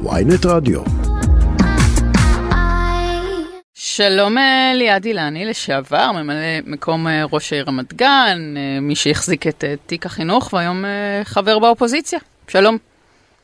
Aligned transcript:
ויינט 0.00 0.46
רדיו. 0.46 0.80
שלום 3.74 4.38
אה, 4.38 4.72
ליעד 4.74 5.04
אילני, 5.04 5.44
לשעבר, 5.44 6.12
ממלא 6.12 6.60
מקום 6.66 7.08
אה, 7.08 7.24
ראש 7.32 7.52
העיר 7.52 7.64
רמת 7.68 7.94
גן, 7.94 8.54
אה, 8.56 8.78
מי 8.80 8.94
שהחזיק 8.94 9.46
את 9.46 9.64
תיק 9.86 10.06
החינוך 10.06 10.52
והיום 10.52 10.84
חבר 11.24 11.58
באופוזיציה. 11.58 12.18
שלום. 12.48 12.78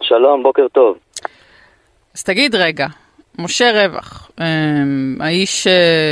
שלום, 0.02 0.42
בוקר 0.42 0.66
טוב. 0.72 0.96
אז 2.14 2.22
תגיד 2.22 2.54
רגע, 2.54 2.86
משה 3.38 3.70
רווח, 3.84 4.30
האיש 5.20 5.66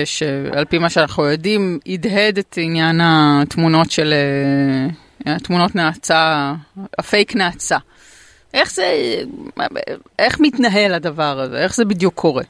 שעל 0.05 0.65
פי 0.65 0.79
מה 0.79 0.91
שאנחנו 0.91 1.25
יודעים, 1.25 1.79
הדהד 1.87 2.39
את 2.39 2.59
עניין 2.61 3.01
התמונות 3.03 3.91
של, 3.91 4.15
תמונות 5.43 5.75
נאצה, 5.75 6.53
הפייק 6.99 7.37
נאצה. 7.37 7.77
איך 8.55 8.71
זה, 8.71 8.85
איך 10.19 10.37
מתנהל 10.41 10.95
הדבר 10.95 11.35
הזה? 11.39 11.59
איך 11.63 11.75
זה 11.75 11.85
בדיוק 11.85 12.15
קורה? 12.15 12.43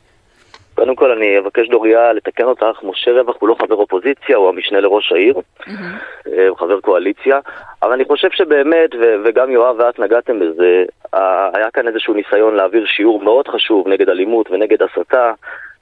קודם 0.76 0.96
כל 0.96 1.10
אני 1.12 1.38
אבקש 1.38 1.68
דוריה 1.68 2.12
לתקן 2.12 2.44
אותך, 2.44 2.82
משה 2.82 3.10
רווח 3.10 3.36
הוא 3.38 3.48
לא 3.48 3.56
חבר 3.58 3.74
אופוזיציה, 3.74 4.36
הוא 4.36 4.48
המשנה 4.48 4.80
לראש 4.80 5.12
העיר, 5.12 5.34
mm-hmm. 5.34 6.30
הוא 6.48 6.58
חבר 6.58 6.80
קואליציה, 6.80 7.38
אבל 7.82 7.92
אני 7.92 8.04
חושב 8.04 8.28
שבאמת, 8.30 8.90
ו- 9.00 9.16
וגם 9.24 9.50
יואב 9.50 9.76
ואת 9.78 9.98
נגעתם 9.98 10.40
בזה, 10.40 10.84
היה 11.54 11.70
כאן 11.72 11.88
איזשהו 11.88 12.14
ניסיון 12.14 12.54
להעביר 12.54 12.86
שיעור 12.86 13.22
מאוד 13.22 13.48
חשוב 13.48 13.88
נגד 13.88 14.08
אלימות 14.08 14.50
ונגד 14.50 14.78
הסתה 14.82 15.32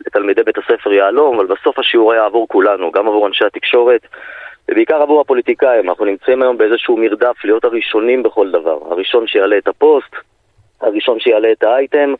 לתלמידי 0.06 0.42
בית 0.42 0.58
הספר 0.58 0.92
יהלום, 0.92 1.36
אבל 1.36 1.46
בסוף 1.46 1.78
השיעור 1.78 2.12
היה 2.12 2.24
עבור 2.24 2.48
כולנו, 2.48 2.90
גם 2.92 3.08
עבור 3.08 3.26
אנשי 3.26 3.44
התקשורת. 3.44 4.00
ובעיקר 4.70 5.02
עבור 5.02 5.20
הפוליטיקאים, 5.20 5.88
אנחנו 5.88 6.04
נמצאים 6.04 6.42
היום 6.42 6.58
באיזשהו 6.58 6.96
מרדף 6.96 7.44
להיות 7.44 7.64
הראשונים 7.64 8.22
בכל 8.22 8.50
דבר. 8.50 8.78
הראשון 8.90 9.26
שיעלה 9.26 9.58
את 9.58 9.68
הפוסט, 9.68 10.14
הראשון 10.80 11.20
שיעלה 11.20 11.52
את 11.52 11.62
האייטם, 11.62 12.14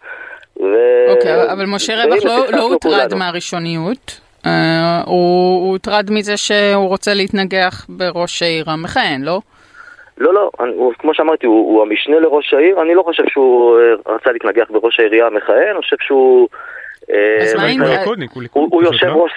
ו... 0.61 0.75
אוקיי, 1.09 1.43
okay, 1.43 1.53
אבל 1.53 1.65
משה 1.67 2.05
רווח 2.05 2.25
לא, 2.25 2.47
לא 2.53 2.63
הוטרד 2.63 3.15
מהראשוניות. 3.15 4.21
Uh, 4.45 4.49
הוא 5.07 5.73
הוטרד 5.73 6.11
מזה 6.11 6.37
שהוא 6.37 6.89
רוצה 6.89 7.15
להתנגח 7.15 7.87
בראש 7.89 8.43
העיר 8.43 8.71
המכהן, 8.71 9.23
לא? 9.23 9.41
לא, 10.19 10.35
לא, 10.35 10.51
אני, 10.61 10.73
הוא, 10.75 10.93
כמו 10.99 11.15
שאמרתי, 11.15 11.47
הוא, 11.47 11.75
הוא 11.75 11.83
המשנה 11.83 12.21
לראש 12.21 12.55
העיר, 12.55 12.83
אני 12.83 12.95
לא 12.95 13.03
חושב 13.03 13.23
שהוא 13.29 13.79
uh, 13.79 14.11
רצה 14.11 14.33
להתנגח 14.33 14.67
בראש 14.71 15.01
העירייה 15.01 15.27
המכהן, 15.27 15.69
אני 15.71 15.83
חושב 15.83 15.97
שהוא... 16.01 16.49
מה 17.57 17.69
אם... 17.69 17.81
הוא 18.55 18.83
יושב 18.83 19.07
ראש 19.07 19.33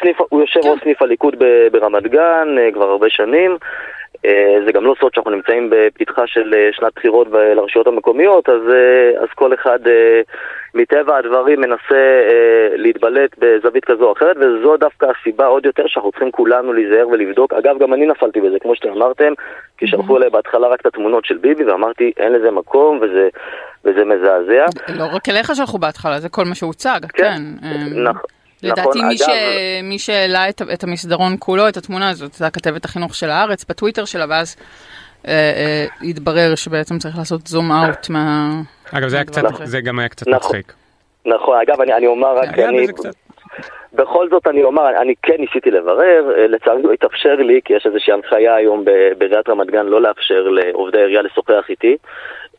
כן. 0.53 0.83
סניף 0.83 1.02
הליכוד 1.02 1.36
ברמת 1.72 2.03
גן 2.03 2.47
כבר 2.73 2.89
הרבה 2.89 3.08
שנים. 3.09 3.58
אה, 4.25 4.57
זה 4.65 4.71
גם 4.71 4.85
לא 4.85 4.95
סוד 4.99 5.13
שאנחנו 5.13 5.31
נמצאים 5.31 5.69
בפתחה 5.71 6.27
של 6.27 6.53
אה, 6.53 6.69
שנת 6.71 6.93
בחירות 6.95 7.27
לרשויות 7.31 7.87
המקומיות, 7.87 8.49
אז, 8.49 8.61
אה, 8.71 9.21
אז 9.21 9.27
כל 9.35 9.53
אחד 9.53 9.79
מטבע 10.73 11.17
הדברים 11.17 11.61
מנסה 11.61 12.21
להתבלט 12.75 13.31
בזווית 13.37 13.85
כזו 13.85 14.03
או 14.03 14.13
אחרת, 14.13 14.37
וזו 14.37 14.77
דווקא 14.77 15.05
הסיבה 15.05 15.45
עוד 15.45 15.65
יותר 15.65 15.83
שאנחנו 15.87 16.11
צריכים 16.11 16.31
כולנו 16.31 16.73
להיזהר 16.73 17.07
ולבדוק. 17.07 17.53
אגב, 17.53 17.79
גם 17.79 17.93
אני 17.93 18.05
נפלתי 18.05 18.41
בזה, 18.41 18.59
כמו 18.61 18.75
שאתם 18.75 18.89
אמרתם, 18.89 19.33
כי 19.77 19.87
שלחו 19.87 20.17
אליי 20.17 20.29
בהתחלה 20.29 20.67
רק 20.67 20.81
את 20.81 20.85
התמונות 20.85 21.25
של 21.25 21.37
ביבי, 21.37 21.63
ואמרתי, 21.63 22.11
אין 22.17 22.33
לזה 22.33 22.52
מקום, 22.52 22.99
וזה, 23.02 23.29
וזה 23.85 24.05
מזעזע. 24.05 24.65
לא 24.99 25.03
רק 25.13 25.29
אליך 25.29 25.55
שלחו 25.55 25.77
בהתחלה, 25.77 26.19
זה 26.19 26.29
כל 26.29 26.43
מה 26.45 26.55
שהוצג, 26.55 26.99
כן. 27.13 27.23
כן. 27.61 28.03
נכון. 28.03 28.36
לדעתי 28.63 28.81
נכון, 28.81 29.08
מי, 29.08 29.16
אגב... 29.16 29.17
ש... 29.17 29.30
מי 29.83 30.00
שהעלה 30.00 30.50
את, 30.50 30.61
את 30.73 30.83
המסדרון 30.83 31.36
כולו, 31.39 31.69
את 31.69 31.77
התמונה 31.77 32.09
הזאת, 32.09 32.33
זה 32.33 32.47
הכתבת 32.47 32.86
החינוך 32.86 33.16
של 33.16 33.30
הארץ 33.30 33.66
בטוויטר 33.69 34.05
שלה, 34.05 34.25
ואז 34.30 34.55
אה, 35.27 35.33
אה, 35.33 35.86
התברר 36.09 36.55
שבעצם 36.55 36.97
צריך 36.97 37.17
לעשות 37.17 37.47
זום 37.47 37.72
אאוט 37.72 38.09
מה... 38.09 38.49
אגב, 38.91 39.08
זה, 39.08 39.23
קצת, 39.27 39.44
זה 39.64 39.81
גם 39.81 39.99
היה 39.99 40.09
קצת 40.09 40.27
נכון, 40.27 40.49
מצחיק. 40.49 40.73
נכון, 41.25 41.58
אגב, 41.59 41.81
אני, 41.81 41.94
אני 41.94 42.08
אומר 42.08 42.38
רק, 42.38 42.59
אני... 42.59 42.88
בכל 43.94 44.30
זאת 44.30 44.47
אני 44.47 44.64
אומר, 44.64 45.02
אני 45.02 45.14
כן 45.23 45.36
ניסיתי 45.39 45.71
לברר, 45.71 46.31
אה, 46.38 46.47
לצערי 46.47 46.81
לא 46.83 46.92
התאפשר 46.92 47.36
לי, 47.36 47.60
כי 47.65 47.73
יש 47.73 47.86
איזושהי 47.86 48.14
הנחיה 48.14 48.55
היום 48.55 48.86
בעיריית 49.17 49.49
רמת 49.49 49.67
גן 49.67 49.86
לא 49.86 50.02
לאפשר 50.02 50.48
לעובדי 50.49 50.98
העירייה 50.98 51.21
לשוחח 51.21 51.70
איתי. 51.70 51.98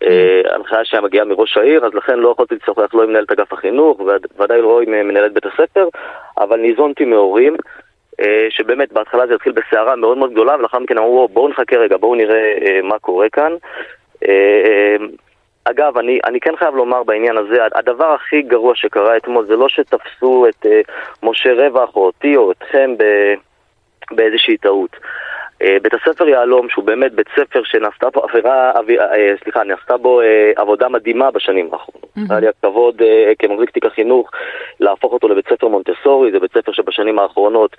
אה, 0.03 0.55
הנחיה 0.55 0.85
שמגיעה 0.85 1.25
מראש 1.25 1.57
העיר, 1.57 1.87
אז 1.87 1.95
לכן 1.95 2.19
לא 2.19 2.29
יכולתי 2.29 2.55
לשוחח 2.55 2.95
לא 2.95 3.03
עם 3.03 3.09
מנהלת 3.09 3.31
אגף 3.31 3.53
החינוך, 3.53 4.01
וודאי 4.37 4.63
לא 4.63 4.81
עם 4.81 5.09
מנהלת 5.09 5.33
בית 5.33 5.47
הספר, 5.47 5.89
אבל 6.39 6.57
ניזונתי 6.57 7.05
מהורים. 7.05 7.57
אה, 8.21 8.47
שבאמת 8.51 8.93
בהתחלה 8.93 9.27
זה 9.27 9.35
התחיל 9.35 9.53
בסערה 9.53 9.97
מאוד 9.97 10.19
מאוד 10.19 10.33
גדולה 10.33 10.55
ולאחר 10.55 10.79
מכן 10.79 10.99
אמרו 10.99 11.29
בואו 11.29 11.49
נחכה 11.49 11.77
רגע, 11.77 11.97
בואו 11.97 12.15
נראה 12.15 12.59
אה, 12.67 12.81
מה 12.83 12.99
קורה 12.99 13.27
כאן. 13.29 13.53
אגב, 15.65 15.99
אני, 15.99 16.19
אני 16.25 16.41
כן 16.41 16.57
חייב 16.57 16.75
לומר 16.75 17.03
בעניין 17.03 17.37
הזה, 17.37 17.57
הדבר 17.75 18.13
הכי 18.15 18.43
גרוע 18.43 18.75
שקרה 18.75 19.17
אתמול 19.17 19.47
זה 19.47 19.57
לא 19.57 19.69
שתפסו 19.69 20.47
את 20.49 20.67
משה 21.23 21.53
רווח 21.53 21.97
או 21.97 22.07
אותי 22.07 22.37
או 22.37 22.53
אתכם 22.53 22.95
באיזושהי 24.11 24.57
טעות. 24.57 24.97
אה, 25.63 25.77
בית 25.83 25.93
הספר 25.95 26.29
יהלום, 26.29 26.69
שהוא 26.69 26.85
באמת 26.85 27.13
בית 27.13 27.27
ספר 27.37 27.61
שנעשתה 27.65 28.11
פה 28.11 28.23
עבירה, 28.29 28.73
אה, 29.01 29.35
סליחה, 29.43 29.65
נעשתה 29.65 29.97
בו 29.97 30.21
אה, 30.21 30.53
עבודה 30.57 30.89
מדהימה 30.89 31.31
בשנים 31.31 31.71
האחרונות. 31.73 32.09
היה 32.31 32.41
לי 32.41 32.49
הכבוד 32.49 33.03
כמחזיק 33.39 33.71
תיק 33.71 33.87
החינוך 33.87 34.31
להפוך 34.81 35.13
אותו 35.13 35.29
לבית 35.29 35.49
ספר 35.49 35.69
מונטסורי, 35.69 36.33
זה 36.33 36.41
בית 36.41 36.53
ספר 36.53 36.73
שבשנים 36.73 37.19
האחרונות 37.19 37.77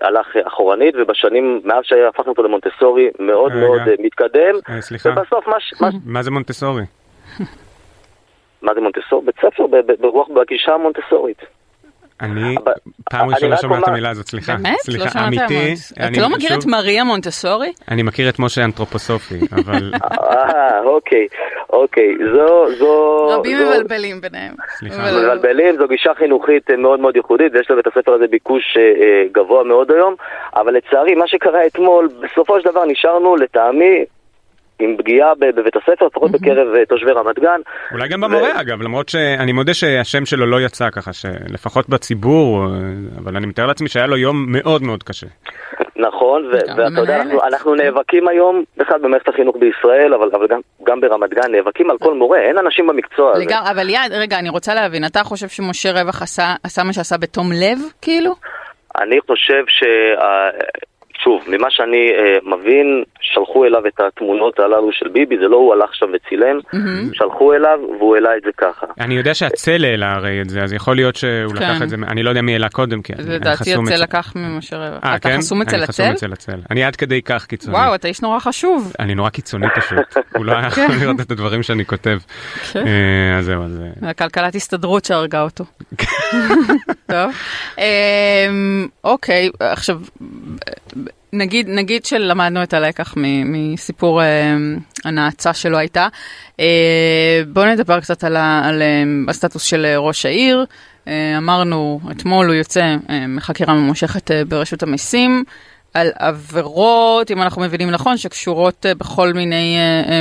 הלך 0.00 0.36
אחורנית, 0.46 0.94
ובשנים, 0.98 1.60
מאז 1.64 1.84
שהפכנו 1.84 2.30
אותו 2.30 2.42
למונטסורי, 2.42 3.10
מאוד 3.18 3.52
מאוד 3.54 3.80
מתקדם. 3.98 4.54
סליחה, 4.80 5.08
ובסוף 5.08 5.48
מה... 5.48 5.88
מה 6.06 6.22
זה 6.22 6.30
מונטסורי? 6.30 6.82
מה 8.62 8.74
זה 8.74 8.80
מונטסורי? 8.80 9.26
בית 9.26 9.36
ספר 9.36 9.66
ברוח, 10.00 10.28
בגישה 10.28 10.74
המונטסורית. 10.74 11.42
אני 12.22 12.56
פעם 13.10 13.28
ראשונה 13.28 13.56
שומע 13.56 13.78
את 13.78 13.88
המילה 13.88 14.10
הזאת, 14.10 14.26
סליחה. 14.26 14.56
באמת? 14.56 14.78
סליחה, 14.80 15.20
לא 15.20 15.26
אמיתי. 15.26 15.74
אתה 16.08 16.20
לא 16.20 16.28
מכיר 16.28 16.58
את 16.58 16.66
מריה 16.66 17.04
מונטסורי? 17.04 17.72
אני 17.90 18.02
מכיר 18.02 18.28
את 18.28 18.38
משה 18.38 18.64
אנתרופוסופי, 18.64 19.40
אבל... 19.52 19.92
אה, 20.30 20.80
אוקיי, 20.84 21.26
אוקיי, 21.70 22.14
זו, 22.34 22.66
זו... 22.78 23.26
רבים 23.30 23.58
מבלבלים 23.58 24.20
ביניהם. 24.20 24.54
סליחה. 24.78 25.02
מבלבלים, 25.02 25.76
זו 25.76 25.88
גישה 25.88 26.14
חינוכית 26.14 26.70
מאוד 26.70 27.00
מאוד 27.00 27.16
ייחודית, 27.16 27.52
ויש 27.54 27.70
לבית 27.70 27.86
הספר 27.86 28.12
הזה 28.12 28.26
ביקוש 28.30 28.76
אה, 28.76 28.82
אה, 28.82 29.24
גבוה 29.32 29.64
מאוד 29.64 29.92
היום, 29.92 30.14
אבל 30.54 30.74
לצערי, 30.74 31.14
מה 31.14 31.28
שקרה 31.28 31.66
אתמול, 31.66 32.08
בסופו 32.20 32.60
של 32.60 32.70
דבר 32.70 32.84
נשארנו, 32.84 33.36
לטעמי, 33.36 34.04
עם 34.78 34.96
פגיעה 34.98 35.34
בבית 35.34 35.76
הספר, 35.76 36.06
לפחות 36.06 36.30
בקרב 36.30 36.74
אה, 36.74 36.86
תושבי 36.86 37.12
רמת 37.12 37.38
גן. 37.38 37.60
אולי 37.92 38.08
גם 38.08 38.20
במורה 38.20 38.60
אגב, 38.60 38.82
למרות 38.82 39.08
שאני 39.08 39.52
מודה 39.52 39.74
שהשם 39.74 40.26
שלו 40.26 40.46
לא 40.46 40.60
יצא 40.60 40.90
ככה, 40.90 41.12
שלפחות 41.12 41.88
בציבור, 41.88 42.64
אה, 42.64 42.68
אבל 43.18 43.36
אני 43.36 43.46
מתאר 43.46 43.66
לעצמי 43.66 43.88
שהיה 43.88 44.06
לו 44.06 44.16
יום 44.16 44.46
מאוד 44.48 44.82
מאוד 44.82 45.02
קשה. 45.02 45.26
נכון, 45.96 46.50
ואתה 46.52 47.00
יודע, 47.00 47.22
אנחנו 47.46 47.74
נאבקים 47.74 48.28
היום 48.28 48.64
בכלל 48.76 48.98
במערכת 48.98 49.28
החינוך 49.28 49.56
בישראל, 49.56 50.14
אבל 50.14 50.28
גם 50.86 51.00
ברמת 51.00 51.30
גן, 51.30 51.52
נאבקים 51.52 51.90
על 51.90 51.98
כל 51.98 52.14
מורה, 52.14 52.38
אין 52.40 52.58
אנשים 52.58 52.86
במקצוע 52.86 53.32
הזה. 53.32 53.44
אבל 53.70 53.88
יעד, 53.88 54.12
רגע, 54.12 54.38
אני 54.38 54.48
רוצה 54.48 54.74
להבין, 54.74 55.04
אתה 55.04 55.24
חושב 55.24 55.48
שמשה 55.48 55.92
רווח 55.92 56.22
עשה 56.22 56.84
מה 56.84 56.92
שעשה 56.92 57.16
בתום 57.18 57.46
לב, 57.52 57.78
כאילו? 58.02 58.32
אני 59.00 59.20
חושב 59.26 59.64
ש... 59.68 59.82
שוב, 61.24 61.42
ממה 61.46 61.66
שאני 61.70 62.10
אה, 62.10 62.56
מבין, 62.56 63.04
שלחו 63.20 63.64
אליו 63.64 63.86
את 63.86 64.00
התמונות 64.00 64.58
הללו 64.58 64.92
של 64.92 65.08
ביבי, 65.08 65.38
זה 65.38 65.48
לא 65.48 65.56
הוא 65.56 65.74
הלך 65.74 65.94
שם 65.94 66.06
וצילם, 66.14 66.58
mm-hmm. 66.58 67.14
שלחו 67.14 67.54
אליו 67.54 67.78
והוא 67.98 68.14
העלה 68.14 68.36
את 68.36 68.42
זה 68.44 68.50
ככה. 68.56 68.86
אני 69.00 69.14
יודע 69.14 69.34
שהצל 69.34 69.84
העלה 69.84 70.12
הרי 70.12 70.40
את 70.42 70.50
זה, 70.50 70.62
אז 70.62 70.72
יכול 70.72 70.96
להיות 70.96 71.16
שהוא 71.16 71.54
כן. 71.54 71.56
לקח 71.56 71.82
את 71.82 71.88
זה, 71.88 71.96
אני 72.08 72.22
לא 72.22 72.30
יודע 72.30 72.42
מי 72.42 72.52
העלה 72.52 72.68
קודם, 72.68 73.02
כי 73.02 73.12
אני 73.12 73.22
חסום 73.22 73.34
אצל... 73.34 73.40
לדעתי 73.40 73.74
הצל 73.74 74.02
לקח 74.02 74.32
ממשה 74.36 74.76
רווח. 74.76 75.04
אה, 75.04 75.16
אתה 75.16 75.28
כן? 75.28 75.38
חסום 75.38 75.62
אצל 75.62 75.82
הצל? 75.82 75.82
אני 75.82 75.86
חסום 75.86 76.06
אצל 76.06 76.32
הצל. 76.32 76.58
אני 76.70 76.84
עד 76.84 76.96
כדי 76.96 77.22
כך 77.22 77.46
קיצוני. 77.46 77.76
וואו, 77.76 77.94
אתה 77.94 78.08
איש 78.08 78.22
נורא 78.22 78.38
חשוב. 78.38 78.92
אני 79.00 79.14
נורא 79.14 79.30
קיצוני 79.30 79.66
פשוט, 79.76 80.16
הוא 80.36 80.44
לא 80.44 80.52
היה 80.52 80.66
יכול 80.66 80.86
כן. 80.86 80.98
לראות 81.00 81.20
את 81.20 81.30
הדברים 81.30 81.62
שאני 81.62 81.84
כותב. 81.84 82.18
כן. 82.72 82.86
אה, 82.86 83.38
אז 83.38 83.44
זהו, 83.44 83.62
אז... 83.64 83.80
אה. 84.02 84.10
הכלכלת 84.10 84.54
הסתדרות 84.54 85.04
שהרגה 85.04 85.42
אותו. 85.42 85.64
טוב. 87.06 87.30
אמ, 87.78 88.88
אוקיי, 89.04 89.50
עכשיו... 89.60 90.00
נגיד, 91.34 91.68
נגיד 91.68 92.04
שלמדנו 92.04 92.62
את 92.62 92.74
הלקח 92.74 93.14
מסיפור 93.44 94.22
אה, 94.22 94.54
הנאצה 95.04 95.54
שלא 95.54 95.76
הייתה. 95.76 96.08
אה, 96.60 97.42
בואו 97.52 97.66
נדבר 97.66 98.00
קצת 98.00 98.24
על, 98.24 98.36
ה, 98.36 98.62
על 98.64 98.82
אה, 98.82 99.02
הסטטוס 99.28 99.62
של 99.62 99.86
ראש 99.96 100.26
העיר. 100.26 100.64
אה, 101.08 101.38
אמרנו, 101.38 102.00
אתמול 102.10 102.46
הוא 102.46 102.54
יוצא 102.54 102.96
אה, 103.10 103.26
מחקירה 103.26 103.74
ממושכת 103.74 104.30
אה, 104.30 104.44
ברשות 104.44 104.82
המיסים. 104.82 105.44
על 105.94 106.10
עבירות, 106.18 107.30
אם 107.30 107.42
אנחנו 107.42 107.62
מבינים 107.62 107.90
נכון, 107.90 108.16
שקשורות 108.16 108.86
אה, 108.86 108.94
בכל 108.94 109.32
מיני 109.32 109.76
אה, 110.08 110.20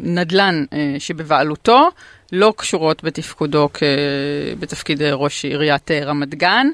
נדל"ן 0.00 0.64
שבבעלותו, 0.98 1.88
לא 2.32 2.54
קשורות 2.56 3.04
בתפקודו 3.04 3.68
כ... 3.74 3.82
בתפקיד 4.58 5.02
ראש 5.02 5.44
עיריית 5.44 5.90
רמת 5.90 6.34
גן. 6.34 6.66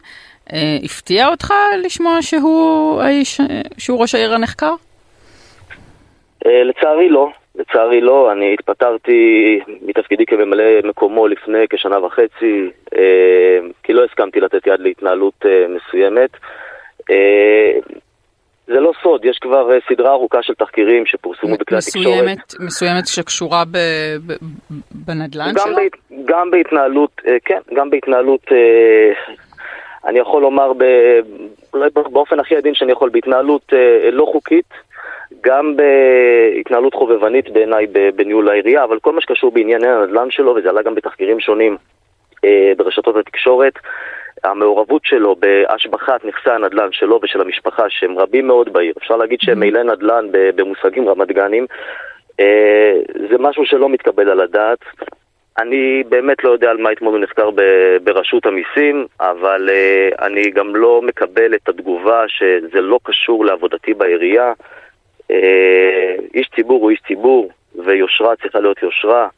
אה, 0.52 0.78
הפתיע 0.84 1.28
אותך 1.28 1.54
לשמוע 1.84 2.22
שהוא, 2.22 3.00
האיש, 3.02 3.40
שהוא 3.78 4.00
ראש 4.00 4.14
העיר 4.14 4.34
הנחקר? 4.34 4.74
אה, 6.46 6.62
לצערי 6.64 7.08
לא. 7.08 7.28
לצערי 7.58 8.00
לא, 8.00 8.32
אני 8.32 8.54
התפטרתי 8.54 9.60
מתפקידי 9.82 10.26
כממלא 10.26 10.64
מקומו 10.84 11.28
לפני 11.28 11.64
כשנה 11.70 12.04
וחצי, 12.04 12.70
אה, 12.96 13.58
כי 13.82 13.92
לא 13.92 14.04
הסכמתי 14.04 14.40
לתת 14.40 14.66
יד 14.66 14.80
להתנהלות 14.80 15.46
אה, 15.46 15.66
מסוימת. 15.68 16.30
אה, 17.10 17.72
זה 18.66 18.80
לא 18.80 18.92
סוד, 19.02 19.24
יש 19.24 19.38
כבר 19.38 19.72
אה, 19.72 19.78
סדרה 19.88 20.10
ארוכה 20.10 20.42
של 20.42 20.54
תחקירים 20.54 21.06
שפורסמו 21.06 21.56
בכלי 21.56 21.78
התקשורת. 21.78 22.06
מסוימת, 22.06 22.54
מסוימת 22.60 23.06
שקשורה 23.06 23.64
ב, 23.64 23.76
ב, 24.26 24.32
בנדל"ן 24.90 25.52
גם 25.54 25.66
שלו? 25.66 25.76
בהת, 25.76 26.24
גם 26.24 26.50
בהתנהלות, 26.50 27.20
אה, 27.28 27.36
כן, 27.44 27.60
גם 27.74 27.90
בהתנהלות, 27.90 28.52
אה, 28.52 29.34
אני 30.08 30.18
יכול 30.18 30.42
לומר 30.42 30.72
ב, 30.72 30.84
אולי 31.74 31.90
באופן 32.12 32.40
הכי 32.40 32.56
עדין 32.56 32.74
שאני 32.74 32.92
יכול, 32.92 33.10
בהתנהלות 33.10 33.72
אה, 33.72 34.10
לא 34.10 34.24
חוקית, 34.32 34.64
גם 35.40 35.76
בהתנהלות 35.76 36.94
חובבנית 36.94 37.50
בעיניי 37.50 37.86
בניהול 38.16 38.48
העירייה, 38.48 38.84
אבל 38.84 38.98
כל 38.98 39.12
מה 39.12 39.20
שקשור 39.20 39.50
בענייני 39.50 39.88
הנדל"ן 39.88 40.30
שלו, 40.30 40.54
וזה 40.54 40.68
עלה 40.68 40.82
גם 40.82 40.94
בתחקירים 40.94 41.40
שונים 41.40 41.76
אה, 42.44 42.72
ברשתות 42.76 43.16
התקשורת, 43.16 43.72
המעורבות 44.44 45.04
שלו 45.04 45.36
בהשבחת 45.36 46.24
נכסי 46.24 46.50
הנדל"ן 46.50 46.88
שלו 46.92 47.20
ושל 47.22 47.40
המשפחה, 47.40 47.84
שהם 47.88 48.18
רבים 48.18 48.46
מאוד 48.46 48.72
בעיר, 48.72 48.94
אפשר 48.98 49.16
להגיד 49.16 49.38
שהם 49.42 49.60
מילא 49.60 49.82
נדל"ן 49.82 50.26
ב- 50.30 50.50
במושגים 50.56 51.08
רמת 51.08 51.28
גנים, 51.28 51.66
אה, 52.40 52.92
זה 53.30 53.36
משהו 53.38 53.66
שלא 53.66 53.88
מתקבל 53.88 54.30
על 54.30 54.40
הדעת. 54.40 54.78
אני 55.58 56.02
באמת 56.08 56.44
לא 56.44 56.50
יודע 56.50 56.70
על 56.70 56.76
מה 56.76 56.92
אתמול 56.92 57.14
הוא 57.14 57.22
נחקר 57.22 57.50
ב- 57.50 57.96
ברשות 58.04 58.46
המיסים, 58.46 59.06
אבל 59.20 59.68
uh, 59.68 60.24
אני 60.24 60.50
גם 60.50 60.76
לא 60.76 61.02
מקבל 61.02 61.54
את 61.54 61.68
התגובה 61.68 62.24
שזה 62.28 62.80
לא 62.80 62.98
קשור 63.02 63.44
לעבודתי 63.44 63.94
בעירייה. 63.94 64.52
Uh, 65.32 65.34
איש 66.34 66.48
ציבור 66.56 66.82
הוא 66.82 66.90
איש 66.90 67.00
ציבור, 67.06 67.50
ויושרה 67.86 68.36
צריכה 68.42 68.60
להיות 68.60 68.82
יושרה, 68.82 69.28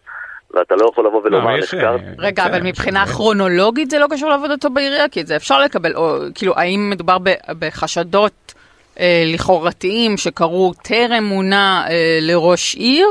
ואתה 0.55 0.75
לא 0.77 0.89
יכול 0.93 1.07
לבוא 1.07 1.21
ולומר 1.25 1.59
יש, 1.59 1.75
נחקר. 1.75 1.87
אה, 1.93 1.97
רגע, 2.19 2.45
בסדר, 2.45 2.57
אבל 2.57 2.67
מבחינה 2.67 3.05
בסדר. 3.05 3.15
כרונולוגית 3.15 3.91
זה 3.91 3.99
לא 3.99 4.07
קשור 4.11 4.31
לעבודתו 4.31 4.71
בעירייה? 4.71 5.09
כי 5.09 5.21
את 5.21 5.27
זה 5.27 5.37
אפשר 5.37 5.61
לקבל, 5.61 5.97
או 5.97 6.17
כאילו, 6.35 6.53
האם 6.57 6.91
מדובר 6.91 7.19
ב- 7.19 7.35
בחשדות 7.59 8.55
אה, 9.01 9.23
לכאורתיים 9.27 10.17
שקרו 10.17 10.73
טרם 10.85 11.25
מונה 11.25 11.85
אה, 11.91 12.19
לראש 12.21 12.75
עיר, 12.75 13.09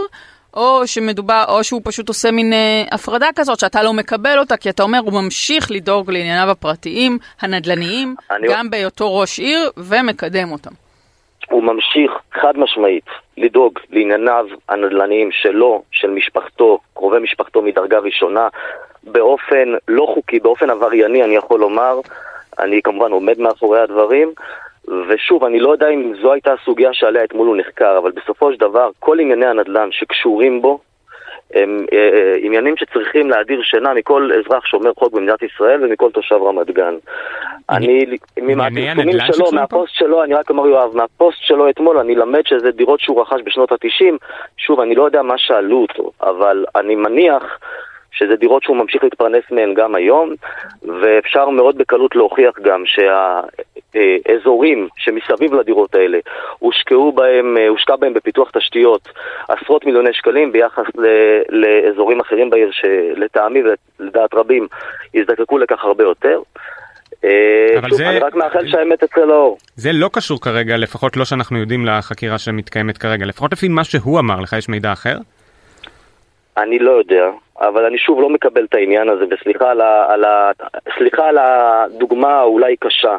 או 0.53 0.87
שמדובר, 0.87 1.43
או 1.47 1.63
שהוא 1.63 1.81
פשוט 1.83 2.07
עושה 2.07 2.31
מין 2.31 2.53
אה, 2.53 2.83
הפרדה 2.91 3.27
כזאת 3.35 3.59
שאתה 3.59 3.83
לא 3.83 3.93
מקבל 3.93 4.39
אותה, 4.39 4.57
כי 4.57 4.69
אתה 4.69 4.83
אומר, 4.83 4.99
הוא 4.99 5.13
ממשיך 5.23 5.71
לדאוג 5.71 6.11
לענייניו 6.11 6.49
הפרטיים, 6.51 7.17
הנדל"ניים, 7.41 8.15
גם 8.49 8.69
בהיותו 8.69 9.19
ראש 9.19 9.39
עיר, 9.39 9.71
ומקדם 9.77 10.51
אותם. 10.51 10.71
הוא 11.49 11.63
ממשיך 11.63 12.11
חד 12.33 12.53
משמעית 12.57 13.05
לדאוג 13.37 13.79
לענייניו 13.89 14.45
הנדל"ניים 14.69 15.29
שלו, 15.31 15.83
של 15.91 16.09
משפחתו, 16.09 16.79
קרובי 16.93 17.19
משפחתו 17.19 17.61
מדרגה 17.61 17.99
ראשונה, 17.99 18.47
באופן 19.03 19.73
לא 19.87 20.11
חוקי, 20.13 20.39
באופן 20.39 20.69
עברייני, 20.69 21.23
אני 21.23 21.35
יכול 21.35 21.59
לומר. 21.59 21.99
אני 22.59 22.81
כמובן 22.81 23.11
עומד 23.11 23.39
מאחורי 23.39 23.81
הדברים, 23.81 24.33
ושוב, 25.07 25.43
אני 25.43 25.59
לא 25.59 25.71
יודע 25.71 25.89
אם 25.89 26.13
זו 26.21 26.33
הייתה 26.33 26.53
הסוגיה 26.53 26.93
שעליה 26.93 27.23
אתמול 27.23 27.47
הוא 27.47 27.57
נחקר, 27.57 27.97
אבל 27.97 28.11
בסופו 28.11 28.53
של 28.53 28.59
דבר, 28.59 28.89
כל 28.99 29.19
ענייני 29.19 29.45
הנדל"ן 29.45 29.89
שקשורים 29.91 30.61
בו, 30.61 30.79
הם 31.53 31.85
אה, 31.93 31.97
אה, 31.97 32.35
עניינים 32.41 32.77
שצריכים 32.77 33.29
להדיר 33.29 33.61
שינה 33.63 33.93
מכל 33.93 34.29
אזרח 34.33 34.65
שומר 34.65 34.91
חוק 34.99 35.13
במדינת 35.13 35.43
ישראל 35.43 35.83
ומכל 35.83 36.11
תושב 36.11 36.35
רמת 36.35 36.71
גן. 36.71 36.95
אני, 37.69 38.05
מהפרסומים 38.37 38.59
הנדל"ן 38.99 39.33
שלו? 39.33 39.51
מהפוסט 39.51 39.93
שלו, 39.93 40.23
אני 40.23 40.33
רק 40.33 40.49
אומר 40.49 40.67
יואב, 40.67 40.95
מהפוסט 40.95 41.39
שלו 41.41 41.69
אתמול, 41.69 41.97
אני 41.97 42.15
למד 42.15 42.45
שזה 42.45 42.71
דירות 42.71 42.99
שהוא 42.99 43.21
רכש 43.21 43.41
בשנות 43.43 43.71
ה-90. 43.71 44.15
שוב, 44.57 44.79
אני 44.79 44.95
לא 44.95 45.03
יודע 45.03 45.21
מה 45.21 45.37
שאלו 45.37 45.81
אותו, 45.81 46.11
אבל 46.21 46.65
אני 46.75 46.95
מניח 46.95 47.59
שזה 48.11 48.35
דירות 48.35 48.63
שהוא 48.63 48.77
ממשיך 48.77 49.03
להתפרנס 49.03 49.43
מהן 49.51 49.73
גם 49.73 49.95
היום, 49.95 50.33
ואפשר 51.01 51.49
מאוד 51.49 51.77
בקלות 51.77 52.15
להוכיח 52.15 52.59
גם 52.61 52.83
שהאזורים 53.99 54.87
שמסביב 54.97 55.53
לדירות 55.53 55.95
האלה, 55.95 56.17
הושקעו 56.59 57.11
בהם, 57.11 57.57
אה, 57.57 57.67
הושקע 57.67 57.95
בהם 57.95 58.13
בפיתוח 58.13 58.49
תשתיות 58.57 59.09
עשרות 59.47 59.85
מיליוני 59.85 60.13
שקלים 60.13 60.51
ביחס 60.51 60.83
ל- 60.97 61.41
לאזורים 61.49 62.19
אחרים 62.19 62.49
בעיר 62.49 62.69
שלטעמי 62.71 63.59
ולדעת 63.99 64.33
רבים 64.33 64.67
יזדקקו 65.13 65.57
לכך 65.57 65.83
הרבה 65.83 66.03
יותר. 66.03 66.39
אה, 67.23 67.29
אבל 67.79 67.89
שוב, 67.89 67.97
זה- 67.97 68.09
אני 68.09 68.19
רק 68.19 68.35
מאחל 68.35 68.67
שהאמת 68.67 69.03
תצא 69.03 69.21
לאור. 69.21 69.57
זה 69.75 69.89
לא 69.93 70.09
קשור 70.13 70.41
כרגע, 70.41 70.77
לפחות 70.77 71.17
לא 71.17 71.25
שאנחנו 71.25 71.57
יודעים 71.59 71.85
לחקירה 71.85 72.37
שמתקיימת 72.37 72.97
כרגע, 72.97 73.25
לפחות 73.25 73.51
לפי 73.53 73.67
מה 73.67 73.83
שהוא 73.83 74.19
אמר, 74.19 74.39
לך 74.39 74.53
יש 74.53 74.69
מידע 74.69 74.93
אחר? 74.93 75.15
אני 76.57 76.79
לא 76.79 76.91
יודע, 76.91 77.29
אבל 77.61 77.85
אני 77.85 77.97
שוב 77.97 78.21
לא 78.21 78.29
מקבל 78.29 78.63
את 78.69 78.73
העניין 78.73 79.09
הזה, 79.09 79.23
וסליחה 79.31 79.71
על, 79.71 79.81
ה, 79.81 80.05
על, 80.13 80.23
ה, 80.25 80.51
סליחה 80.97 81.27
על 81.27 81.37
הדוגמה 81.37 82.33
האולי 82.33 82.75
קשה. 82.79 83.15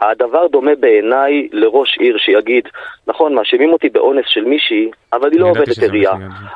הדבר 0.00 0.46
דומה 0.46 0.74
בעיניי 0.80 1.48
לראש 1.52 1.98
עיר 1.98 2.18
שיגיד, 2.18 2.68
נכון, 3.06 3.34
מאשימים 3.34 3.72
אותי 3.72 3.88
באונס 3.88 4.24
של 4.28 4.44
מישהי, 4.44 4.90
אבל 5.12 5.32
היא 5.32 5.40
לא 5.40 5.48
עובדת 5.48 5.78
עירייה. 5.78 6.12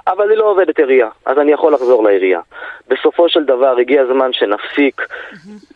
אבל 0.07 0.31
היא 0.31 0.39
לא 0.39 0.51
עובדת 0.51 0.79
עירייה, 0.79 1.09
אז 1.27 1.39
אני 1.39 1.53
יכול 1.53 1.73
לחזור 1.75 2.05
לעירייה. 2.05 2.41
בסופו 2.89 3.29
של 3.29 3.45
דבר 3.45 3.75
הגיע 3.81 4.03
הזמן 4.03 4.31
שנפסיק 4.33 5.07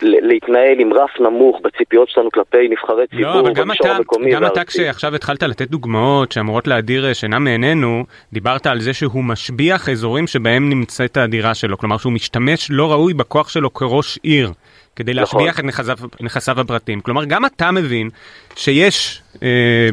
ל- 0.03 0.27
להתנהל 0.27 0.81
עם 0.81 0.93
רף 0.93 1.21
נמוך 1.21 1.61
בציפיות 1.63 2.09
שלנו 2.09 2.31
כלפי 2.31 2.69
נבחרי 2.69 3.07
ציבור 3.07 3.25
לא, 3.25 3.41
אבל 3.41 3.53
גם 3.53 3.69
במישור 3.69 3.87
אתה, 3.87 3.97
המקומי 3.97 4.31
גם 4.31 4.47
אתה. 4.47 4.65
כשעכשיו 4.65 5.15
התחלת 5.15 5.43
לתת 5.43 5.69
דוגמאות 5.69 6.33
שאמורות 6.33 6.67
להדיר 6.67 7.07
אה, 7.07 7.15
שינה 7.15 7.39
מעינינו, 7.39 8.05
דיברת 8.33 8.67
על 8.67 8.81
זה 8.81 8.93
שהוא 8.93 9.25
משביח 9.25 9.89
אזורים 9.89 10.27
שבהם 10.27 10.69
נמצאת 10.69 11.17
הדירה 11.17 11.55
שלו, 11.55 11.79
כלומר 11.79 11.97
שהוא 11.97 12.13
משתמש 12.13 12.69
לא 12.71 12.93
ראוי 12.93 13.15
בכוח 13.15 13.49
שלו 13.49 13.75
כראש 13.75 14.19
עיר. 14.23 14.51
כדי 14.97 15.15
נכון. 15.15 15.41
להשביח 15.41 15.61
את 15.61 15.65
נכסיו, 15.65 15.97
נכסיו 16.21 16.61
הפרטיים. 16.61 17.01
כלומר, 17.01 17.25
גם 17.25 17.45
אתה 17.45 17.71
מבין 17.71 18.11
שיש 18.57 19.23
אה, 19.43 19.89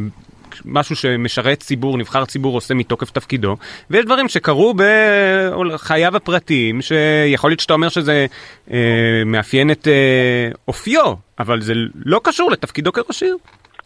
משהו 0.65 0.95
שמשרת 0.95 1.59
ציבור, 1.59 1.97
נבחר 1.97 2.25
ציבור 2.25 2.53
עושה 2.55 2.73
מתוקף 2.73 3.11
תפקידו, 3.11 3.57
ויש 3.89 4.05
דברים 4.05 4.27
שקרו 4.29 4.73
בחייו 4.73 6.15
הפרטיים, 6.15 6.81
שיכול 6.81 7.49
להיות 7.49 7.59
שאתה 7.59 7.73
אומר 7.73 7.89
שזה 7.89 8.25
אה, 8.71 8.77
מאפיין 9.25 9.71
את 9.71 9.87
אה, 9.87 9.93
אופיו, 10.67 11.13
אבל 11.39 11.61
זה 11.61 11.73
לא 12.05 12.21
קשור 12.23 12.51
לתפקידו 12.51 12.91
כראש 12.93 13.23
עיר. 13.23 13.37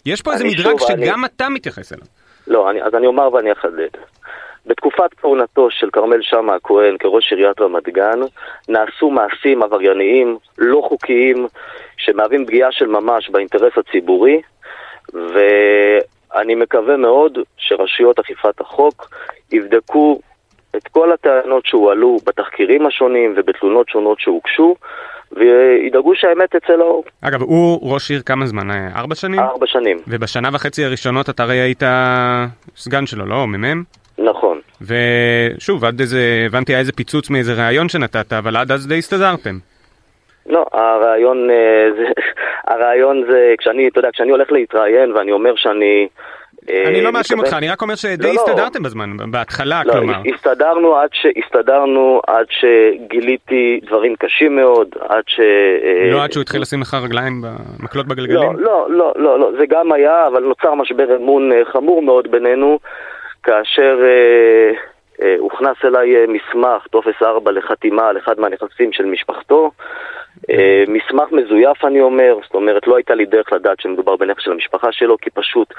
יש 0.06 0.22
פה 0.22 0.34
איזה 0.34 0.44
אני 0.44 0.54
מדרג 0.54 0.80
שוב, 0.80 0.92
אני- 0.92 1.06
שגם 1.06 1.26
אתה 1.26 1.50
מתייחס 1.50 1.94
אליו. 1.94 2.06
לא, 2.48 2.70
אני, 2.72 2.84
אז 2.84 2.96
אני 2.98 3.08
אומר 3.08 3.34
ואני 3.34 3.52
אחדד. 3.52 4.00
בתקופת 4.66 5.14
כהונתו 5.22 5.72
של 5.72 5.90
כרמל 5.94 6.22
שאמה 6.22 6.56
הכהן 6.56 6.98
כראש 7.00 7.32
עיריית 7.32 7.62
רמת 7.62 7.90
גן, 7.90 8.20
נעשו 8.70 9.10
מעשים 9.10 9.64
עברייניים, 9.64 10.38
לא 10.58 10.82
חוקיים, 10.90 11.48
שמהווים 11.98 12.46
פגיעה 12.46 12.72
של 12.72 12.88
ממש 12.88 13.30
באינטרס 13.30 13.74
הציבורי, 13.78 14.42
ואני 15.14 16.56
מקווה 16.56 16.98
מאוד 16.98 17.38
שרשויות 17.58 18.20
אכיפת 18.20 18.62
החוק 18.62 19.10
יבדקו 19.52 20.20
את 20.76 20.88
כל 20.88 21.12
הטענות 21.12 21.66
שהועלו 21.66 22.18
בתחקירים 22.26 22.86
השונים 22.86 23.34
ובתלונות 23.38 23.90
שונות 23.90 24.20
שהוגשו, 24.20 24.76
וידאגו 25.32 26.16
שהאמת 26.16 26.56
תצא 26.56 26.74
לאור. 26.74 27.04
אגב, 27.22 27.42
הוא 27.42 27.94
ראש 27.94 28.12
עיר 28.12 28.22
כמה 28.26 28.46
זמן? 28.46 28.72
אה, 28.72 28.88
ארבע 28.96 29.16
שנים? 29.16 29.40
ארבע 29.40 29.68
שנים, 29.68 29.98
ובשנה 30.08 30.50
וחצי 30.54 30.86
הראשונות 30.86 31.30
אתה 31.30 31.44
הרי 31.44 31.56
היית 31.56 31.84
סגן 32.76 33.06
שלו, 33.06 33.26
לא? 33.26 33.48
מ"מ? 33.48 33.84
נכון. 34.18 34.60
ושוב, 34.82 35.86
עד 35.86 36.00
איזה, 36.00 36.44
הבנתי 36.46 36.72
היה 36.72 36.80
איזה 36.80 36.92
פיצוץ 36.92 37.30
מאיזה 37.30 37.54
ראיון 37.54 37.90
שנתת, 37.90 38.34
אבל 38.34 38.58
עד 38.58 38.72
אז 38.72 38.88
די 38.88 38.98
הסתדרתם. 38.98 39.58
לא, 40.50 40.66
הרעיון 40.74 41.50
אה, 41.50 41.90
זה, 41.98 42.04
הרעיון 42.74 43.24
זה, 43.30 43.54
כשאני, 43.58 43.88
אתה 43.88 44.00
יודע, 44.00 44.10
כשאני 44.14 44.32
הולך 44.32 44.52
להתראיין 44.52 45.12
ואני 45.12 45.32
אומר 45.32 45.56
שאני... 45.56 46.08
אה, 46.70 46.84
אני 46.88 47.02
לא 47.02 47.12
מאשים 47.12 47.40
אותך, 47.40 47.54
אני 47.54 47.70
רק 47.70 47.82
אומר 47.82 47.96
שדי 47.96 48.28
לא, 48.28 48.34
לא. 48.34 48.42
הסתדרתם 48.42 48.84
בזמן, 48.84 49.10
בהתחלה, 49.32 49.82
לא, 49.86 49.94
כלומר. 49.94 50.22
הסתדרנו 50.36 50.96
עד, 50.96 51.10
ש, 51.14 51.26
הסתדרנו 51.44 52.22
עד 52.28 52.46
שגיליתי 52.50 53.80
דברים 53.86 54.16
קשים 54.16 54.56
מאוד, 54.56 54.88
עד 55.10 55.24
ש... 55.28 55.40
אה, 55.40 56.12
לא 56.12 56.24
עד 56.24 56.32
שהוא 56.32 56.42
התחיל 56.42 56.62
לשים 56.62 56.82
לך 56.82 56.98
רגליים, 57.04 57.42
ב- 57.42 57.84
מקלות 57.84 58.06
לא, 58.08 58.16
בגלגלים? 58.16 58.58
לא, 58.58 58.88
לא, 58.90 59.14
לא, 59.16 59.40
לא, 59.40 59.52
זה 59.60 59.66
גם 59.70 59.92
היה, 59.92 60.28
אבל 60.28 60.44
נוצר 60.44 60.74
משבר 60.74 61.16
אמון 61.16 61.52
חמור 61.72 62.02
מאוד 62.02 62.32
בינינו, 62.32 62.80
כאשר 63.44 64.00
אה, 64.04 64.72
אה, 65.22 65.36
הוכנס 65.40 65.78
אליי 65.86 66.16
אה, 66.16 66.26
מסמך, 66.28 66.88
טופס 66.88 67.22
4 67.22 67.52
לחתימה 67.52 68.08
על 68.10 68.18
אחד 68.18 68.40
מהנכסים 68.40 68.94
של 68.94 69.06
משפחתו. 69.06 69.72
אה, 70.50 70.84
מסמך 70.88 71.32
מזויף 71.32 71.86
אני 71.86 72.02
אומר, 72.02 72.38
זאת 72.44 72.54
אומרת 72.54 72.88
לא 72.88 72.96
הייתה 72.96 73.16
לי 73.16 73.26
דרך 73.26 73.54
לדעת 73.54 73.80
שמדובר 73.80 74.16
בנכס 74.16 74.44
של 74.44 74.52
המשפחה 74.52 74.92
שלו, 74.92 75.18
כי 75.18 75.30
פשוט 75.30 75.74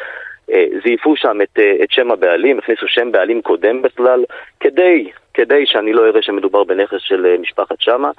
זייפו 0.85 1.17
שם 1.17 1.39
את, 1.43 1.59
את 1.83 1.91
שם 1.91 2.11
הבעלים, 2.11 2.59
הכניסו 2.59 2.89
שם 2.89 3.13
בעלים 3.13 3.43
קודם 3.43 3.83
בכלל, 3.83 4.25
כדי, 4.61 5.11
כדי 5.35 5.67
שאני 5.67 5.93
לא 5.93 6.07
אראה 6.07 6.23
שמדובר 6.23 6.65
בנכס 6.65 6.99
של 7.01 7.37
משפחת 7.41 7.77
שמה. 7.79 8.11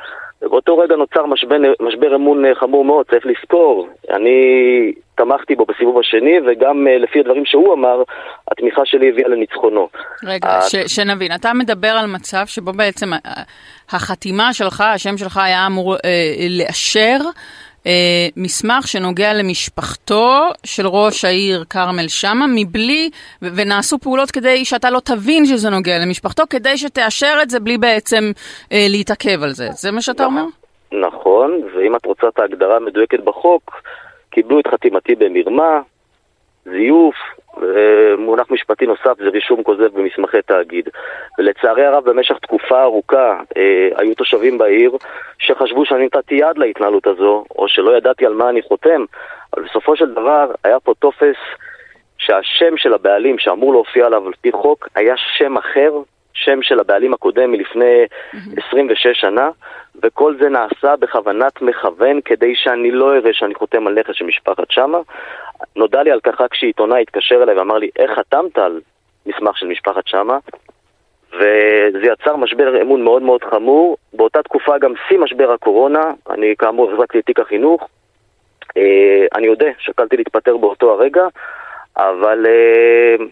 ובאותו 0.41 0.77
רגע 0.77 0.95
נוצר 0.95 1.25
משבר, 1.25 1.55
משבר 1.79 2.15
אמון 2.15 2.43
חמור 2.53 2.85
מאוד, 2.85 3.05
צריך 3.05 3.25
לזכור. 3.25 3.89
אני 4.09 4.93
תמכתי 5.15 5.55
בו 5.55 5.65
בסיבוב 5.65 5.99
השני, 5.99 6.39
וגם 6.47 6.87
לפי 6.87 7.19
הדברים 7.19 7.45
שהוא 7.45 7.73
אמר, 7.73 8.03
התמיכה 8.51 8.81
שלי 8.85 9.09
הביאה 9.09 9.29
לניצחונו. 9.29 9.89
רגע, 10.23 10.61
ש, 10.61 10.75
שנבין, 10.75 11.31
אתה 11.35 11.53
מדבר 11.53 11.87
על 11.87 12.05
מצב 12.05 12.45
שבו 12.45 12.73
בעצם 12.73 13.09
החתימה 13.89 14.53
שלך, 14.53 14.81
השם 14.81 15.17
שלך 15.17 15.37
היה 15.37 15.67
אמור 15.67 15.95
אה, 15.95 15.99
לאשר 16.49 17.17
אה, 17.87 18.27
מסמך 18.37 18.87
שנוגע 18.87 19.33
למשפחתו 19.33 20.49
של 20.63 20.87
ראש 20.87 21.25
העיר 21.25 21.63
כרמל 21.69 22.07
שאמה, 22.07 22.45
מבלי, 22.55 23.09
ו- 23.41 23.47
ונעשו 23.55 23.99
פעולות 23.99 24.31
כדי 24.31 24.65
שאתה 24.65 24.89
לא 24.89 24.99
תבין 24.99 25.45
שזה 25.45 25.69
נוגע 25.69 25.99
למשפחתו, 25.99 26.43
כדי 26.49 26.77
שתאשר 26.77 27.37
את 27.41 27.49
זה 27.49 27.59
בלי 27.59 27.77
בעצם 27.77 28.31
אה, 28.71 28.85
להתעכב 28.89 29.43
על 29.43 29.51
זה. 29.51 29.67
זה 29.71 29.91
מה 29.91 30.01
שאתה 30.01 30.25
אומר? 30.25 30.45
נכון, 30.91 31.61
ואם 31.75 31.95
את 31.95 32.05
רוצה 32.05 32.27
את 32.27 32.39
ההגדרה 32.39 32.75
המדויקת 32.75 33.19
בחוק, 33.19 33.81
קיבלו 34.29 34.59
את 34.59 34.67
חתימתי 34.67 35.15
במרמה, 35.15 35.81
זיוף, 36.65 37.15
מונח 38.17 38.51
משפטי 38.51 38.85
נוסף 38.85 39.17
זה 39.17 39.29
רישום 39.29 39.63
כוזב 39.63 39.87
במסמכי 39.93 40.41
תאגיד. 40.41 40.89
ולצערי 41.39 41.85
הרב 41.85 42.09
במשך 42.09 42.37
תקופה 42.41 42.83
ארוכה 42.83 43.39
אה, 43.57 43.89
היו 43.97 44.15
תושבים 44.15 44.57
בעיר 44.57 44.91
שחשבו 45.39 45.85
שאני 45.85 46.05
נתתי 46.05 46.35
יד 46.35 46.57
להתנהלות 46.57 47.07
הזו, 47.07 47.45
או 47.55 47.67
שלא 47.67 47.97
ידעתי 47.97 48.25
על 48.25 48.33
מה 48.33 48.49
אני 48.49 48.61
חותם, 48.61 49.05
אבל 49.53 49.63
בסופו 49.63 49.95
של 49.95 50.11
דבר 50.11 50.51
היה 50.63 50.79
פה 50.79 50.93
טופס 50.99 51.35
שהשם 52.17 52.77
של 52.77 52.93
הבעלים 52.93 53.39
שאמור 53.39 53.73
להופיע 53.73 54.05
עליו 54.05 54.27
על 54.27 54.33
פי 54.41 54.51
חוק 54.51 54.87
היה 54.95 55.15
שם 55.17 55.57
אחר, 55.57 55.91
שם 56.33 56.61
של 56.61 56.79
הבעלים 56.79 57.13
הקודם 57.13 57.51
מלפני 57.51 58.05
26 58.67 59.07
שנה, 59.13 59.49
וכל 60.03 60.35
זה 60.39 60.49
נעשה 60.49 60.95
בכוונת 60.95 61.61
מכוון 61.61 62.19
כדי 62.25 62.55
שאני 62.55 62.91
לא 62.91 63.15
אראה 63.15 63.33
שאני 63.33 63.55
חותם 63.55 63.87
על 63.87 63.99
נכס 63.99 64.15
של 64.15 64.25
משפחת 64.25 64.71
שמה. 64.71 64.97
נודע 65.75 66.03
לי 66.03 66.11
על 66.11 66.19
כך 66.19 66.41
רק 66.41 66.51
כשעיתונאי 66.51 67.01
התקשר 67.01 67.43
אליי 67.43 67.55
ואמר 67.55 67.77
לי, 67.77 67.89
איך 67.99 68.11
חתמת 68.11 68.57
על 68.57 68.81
מסמך 69.25 69.57
של 69.57 69.67
משפחת 69.67 70.07
שמה? 70.07 70.37
וזה 71.33 72.07
יצר 72.11 72.35
משבר 72.35 72.81
אמון 72.81 73.03
מאוד 73.03 73.21
מאוד 73.21 73.43
חמור. 73.43 73.97
באותה 74.13 74.43
תקופה 74.43 74.77
גם 74.77 74.93
שיא 75.07 75.17
משבר 75.17 75.51
הקורונה, 75.51 76.03
אני 76.29 76.53
כאמור 76.59 76.91
החזקתי 76.91 77.19
את 77.19 77.25
תיק 77.25 77.39
החינוך. 77.39 77.87
אה, 78.77 79.25
אני 79.35 79.47
יודע, 79.47 79.69
שקלתי 79.79 80.17
להתפטר 80.17 80.57
באותו 80.57 80.91
הרגע, 80.91 81.27
אבל 81.97 82.45
אה, 82.47 83.25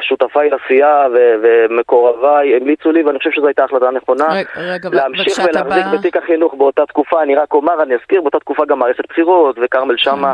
שותפיי 0.00 0.50
לסיעה 0.50 1.06
ומקורביי 1.42 2.56
המליצו 2.56 2.92
לי, 2.92 3.02
ואני 3.02 3.18
חושב 3.18 3.30
שזו 3.30 3.46
הייתה 3.46 3.64
החלטה 3.64 3.90
נכונה, 3.90 4.26
רגע, 4.56 4.88
להמשיך 4.92 5.38
ולהחזיק 5.38 5.84
בא... 5.86 5.98
בתיק 5.98 6.16
החינוך 6.16 6.54
באותה 6.54 6.86
תקופה. 6.86 7.22
אני 7.22 7.34
רק 7.34 7.54
אומר, 7.54 7.82
אני 7.82 7.94
אזכיר, 7.94 8.20
באותה 8.20 8.38
תקופה 8.38 8.64
גם 8.64 8.78
מערכת 8.78 9.08
בחירות, 9.08 9.56
וכרמל 9.62 9.96
שאמה 9.96 10.32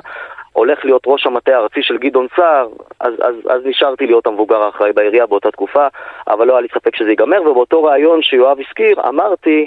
הולך 0.58 0.84
להיות 0.84 1.02
ראש 1.06 1.26
המטה 1.26 1.56
הארצי 1.56 1.82
של 1.82 1.98
גדעון 1.98 2.26
סער, 2.36 2.68
אז, 3.00 3.14
אז, 3.22 3.34
אז 3.50 3.60
נשארתי 3.64 4.06
להיות 4.06 4.26
המבוגר 4.26 4.62
האחראי 4.62 4.92
בעירייה 4.92 5.26
באותה 5.26 5.50
תקופה, 5.50 5.86
אבל 6.28 6.46
לא 6.46 6.52
היה 6.52 6.60
לי 6.60 6.68
ספק 6.74 6.96
שזה 6.96 7.10
ייגמר, 7.10 7.42
ובאותו 7.42 7.82
ראיון 7.84 8.22
שיואב 8.22 8.58
הזכיר, 8.68 9.08
אמרתי 9.08 9.66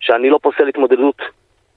שאני 0.00 0.30
לא 0.30 0.38
פוסל 0.42 0.68
התמודדות 0.68 1.22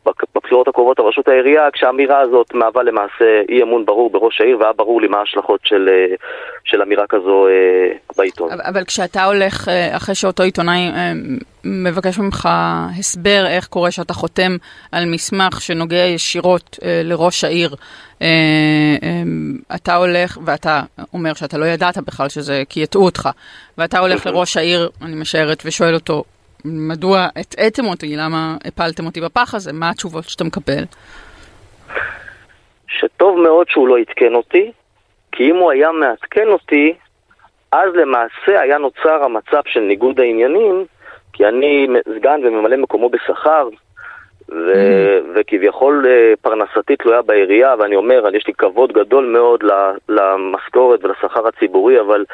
בבחירות 0.05 0.67
הקרובות 0.67 0.99
לראשות 0.99 1.27
העירייה, 1.27 1.71
כשהאמירה 1.73 2.19
הזאת 2.19 2.53
מהווה 2.53 2.83
למעשה 2.83 3.41
אי 3.49 3.63
אמון 3.63 3.85
ברור 3.85 4.09
בראש 4.09 4.41
העיר, 4.41 4.59
והיה 4.59 4.73
ברור 4.73 5.01
לי 5.01 5.07
מה 5.07 5.17
ההשלכות 5.17 5.59
של, 5.63 5.89
אה, 5.91 6.15
של 6.63 6.81
אמירה 6.81 7.07
כזו 7.09 7.47
אה, 7.47 7.97
בעיתון. 8.17 8.51
אבל, 8.51 8.61
אבל 8.61 8.83
כשאתה 8.83 9.23
הולך, 9.23 9.69
אה, 9.69 9.97
אחרי 9.97 10.15
שאותו 10.15 10.43
עיתונאי 10.43 10.89
מבקש 11.63 12.19
ממך 12.19 12.49
הסבר 12.99 13.45
איך 13.47 13.67
קורה 13.67 13.91
שאתה 13.91 14.13
חותם 14.13 14.57
על 14.91 15.05
מסמך 15.05 15.61
שנוגע 15.61 16.05
ישירות 16.05 16.79
לראש 17.03 17.43
העיר, 17.43 17.75
אתה 19.75 19.95
הולך, 19.95 20.37
ואתה 20.45 20.81
אומר 21.13 21.33
שאתה 21.33 21.57
לא 21.57 21.65
ידעת 21.65 21.97
בכלל 21.97 22.29
שזה, 22.29 22.63
כי 22.69 22.79
יטעו 22.79 23.05
אותך, 23.05 23.29
ואתה 23.77 23.99
הולך 23.99 24.25
לראש 24.25 24.57
העיר, 24.57 24.89
אני 25.01 25.15
משערת, 25.15 25.63
ושואל 25.65 25.93
אותו, 25.93 26.23
מדוע 26.65 27.27
הטעיתם 27.35 27.85
אותי, 27.85 28.15
למה 28.15 28.55
הפלתם 28.65 29.05
אותי 29.05 29.21
בפח 29.21 29.55
הזה, 29.55 29.73
מה 29.73 29.89
התשובות 29.89 30.23
שאתה 30.23 30.43
מקבל? 30.43 30.83
שטוב 32.87 33.39
מאוד 33.39 33.69
שהוא 33.69 33.87
לא 33.87 33.97
עדכן 33.97 34.35
אותי, 34.35 34.71
כי 35.31 35.51
אם 35.51 35.55
הוא 35.55 35.71
היה 35.71 35.91
מעדכן 35.91 36.47
אותי, 36.47 36.93
אז 37.71 37.89
למעשה 37.95 38.61
היה 38.61 38.77
נוצר 38.77 39.23
המצב 39.23 39.61
של 39.65 39.79
ניגוד 39.79 40.19
העניינים, 40.19 40.85
כי 41.33 41.45
אני 41.45 41.87
סגן 42.15 42.39
וממלא 42.43 42.77
מקומו 42.77 43.09
בשכר, 43.09 43.69
ו- 44.49 44.53
mm. 44.53 45.25
וכביכול 45.35 46.05
אה, 46.07 46.33
פרנסתי 46.41 46.95
תלויה 46.95 47.21
בעירייה, 47.21 47.75
ואני 47.79 47.95
אומר, 47.95 48.35
יש 48.35 48.47
לי 48.47 48.53
כבוד 48.53 48.93
גדול 48.93 49.25
מאוד 49.25 49.63
למשכורת 50.09 51.05
ולשכר 51.05 51.47
הציבורי, 51.47 52.01
אבל 52.01 52.25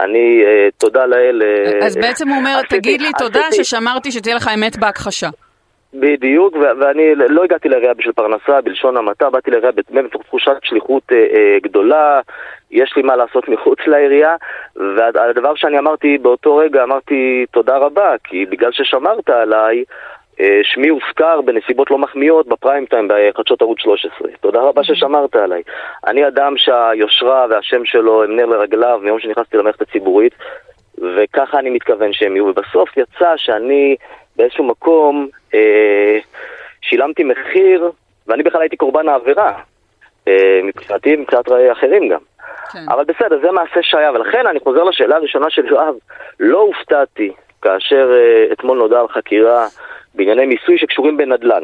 אני, 0.00 0.42
uh, 0.44 0.72
תודה 0.78 1.06
לאל... 1.06 1.42
Uh, 1.42 1.84
אז 1.84 1.96
בעצם 1.96 2.28
הוא 2.28 2.36
אומר, 2.36 2.50
עשיתי, 2.58 2.78
תגיד 2.78 3.00
לי 3.00 3.08
תודה 3.18 3.40
עשיתי. 3.40 3.64
ששמרתי 3.64 4.12
שתהיה 4.12 4.36
לך 4.36 4.50
אמת 4.54 4.76
בהכחשה. 4.76 5.28
בדיוק, 5.94 6.56
ו- 6.56 6.80
ואני 6.80 7.14
לא 7.14 7.44
הגעתי 7.44 7.68
לעירייה 7.68 7.94
בשביל 7.94 8.12
פרנסה, 8.12 8.60
בלשון 8.60 8.96
המעטה, 8.96 9.30
באתי 9.30 9.50
לעירייה 9.50 9.72
תחושת 10.26 10.56
שליחות 10.62 11.02
uh, 11.12 11.14
גדולה, 11.62 12.20
יש 12.70 12.92
לי 12.96 13.02
מה 13.02 13.16
לעשות 13.16 13.48
מחוץ 13.48 13.78
לעירייה, 13.86 14.36
והדבר 14.76 15.54
שאני 15.54 15.78
אמרתי 15.78 16.18
באותו 16.18 16.56
רגע, 16.56 16.82
אמרתי 16.82 17.46
תודה 17.50 17.76
רבה, 17.76 18.14
כי 18.24 18.46
בגלל 18.46 18.72
ששמרת 18.72 19.30
עליי, 19.30 19.78
אה, 19.78 19.84
שמי 20.62 20.88
הוזכר 20.88 21.40
בנסיבות 21.40 21.90
לא 21.90 21.98
מחמיאות 21.98 22.46
בפריים 22.46 22.86
טיים 22.86 23.08
בחדשות 23.08 23.62
ערוץ 23.62 23.78
13. 23.80 24.28
תודה 24.40 24.60
רבה 24.60 24.84
ששמרת 24.84 25.36
עליי. 25.36 25.62
אני 26.06 26.26
אדם 26.28 26.54
שהיושרה 26.56 27.46
והשם 27.50 27.84
שלו 27.84 28.24
הם 28.24 28.36
נר 28.36 28.46
לרגליו 28.46 29.00
מיום 29.02 29.20
שנכנסתי 29.20 29.56
למערכת 29.56 29.82
הציבורית, 29.82 30.32
וככה 30.98 31.58
אני 31.58 31.70
מתכוון 31.70 32.12
שהם 32.12 32.36
יהיו. 32.36 32.46
ובסוף 32.46 32.96
יצא 32.96 33.36
שאני 33.36 33.96
באיזשהו 34.36 34.64
מקום 34.64 35.28
אה, 35.54 36.18
שילמתי 36.82 37.24
מחיר, 37.24 37.90
ואני 38.26 38.42
בכלל 38.42 38.60
הייתי 38.60 38.76
קורבן 38.76 39.08
העבירה. 39.08 39.52
אה, 40.28 40.60
מבחינתי, 40.64 41.16
מבחינת 41.16 41.44
אחרים 41.72 42.08
גם. 42.08 42.20
כן. 42.72 42.78
אבל 42.88 43.04
בסדר, 43.04 43.38
זה 43.42 43.50
מעשה 43.50 43.82
שהיה, 43.82 44.12
ולכן 44.12 44.46
אני 44.46 44.60
חוזר 44.60 44.84
לשאלה 44.84 45.16
הראשונה 45.16 45.50
של 45.50 45.66
יואב. 45.66 45.94
לא 46.40 46.58
הופתעתי 46.58 47.32
כאשר 47.62 48.12
אה, 48.12 48.52
אתמול 48.52 48.78
נודע 48.78 49.00
על 49.00 49.08
חקירה 49.08 49.66
בענייני 50.14 50.46
מיסוי 50.46 50.78
שקשורים 50.78 51.16
בנדל"ן. 51.16 51.62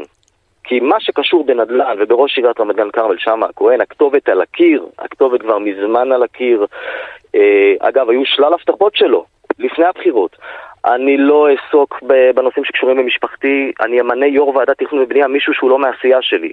כי 0.65 0.81
מה 0.81 1.01
שקשור 1.01 1.45
בנדל"ן 1.45 1.97
ובראש 1.99 2.37
עיריית 2.37 2.61
רמת 2.61 2.77
גן 2.77 2.91
כרמל 2.91 3.17
שאמה 3.19 3.47
הכהן, 3.47 3.81
הכתובת 3.81 4.29
על 4.29 4.41
הקיר, 4.41 4.87
הכתובת 4.99 5.41
כבר 5.41 5.59
מזמן 5.59 6.13
על 6.13 6.23
הקיר. 6.23 6.67
אה, 7.35 7.75
אגב, 7.81 8.11
היו 8.11 8.23
שלל 8.25 8.53
הבטחות 8.55 8.97
שלו 8.97 9.25
לפני 9.59 9.85
הבחירות. 9.85 10.37
אני 10.85 11.17
לא 11.17 11.49
אעסוק 11.51 12.03
בנושאים 12.35 12.65
שקשורים 12.65 12.97
במשפחתי, 12.97 13.73
אני 13.81 14.01
אמנה 14.01 14.27
יו"ר 14.27 14.57
ועדת 14.57 14.79
תכנון 14.79 15.03
ובנייה, 15.03 15.29
מישהו 15.29 15.55
שהוא 15.55 15.71
לא 15.71 15.79
מהעשייה 15.79 16.23
שלי. 16.23 16.53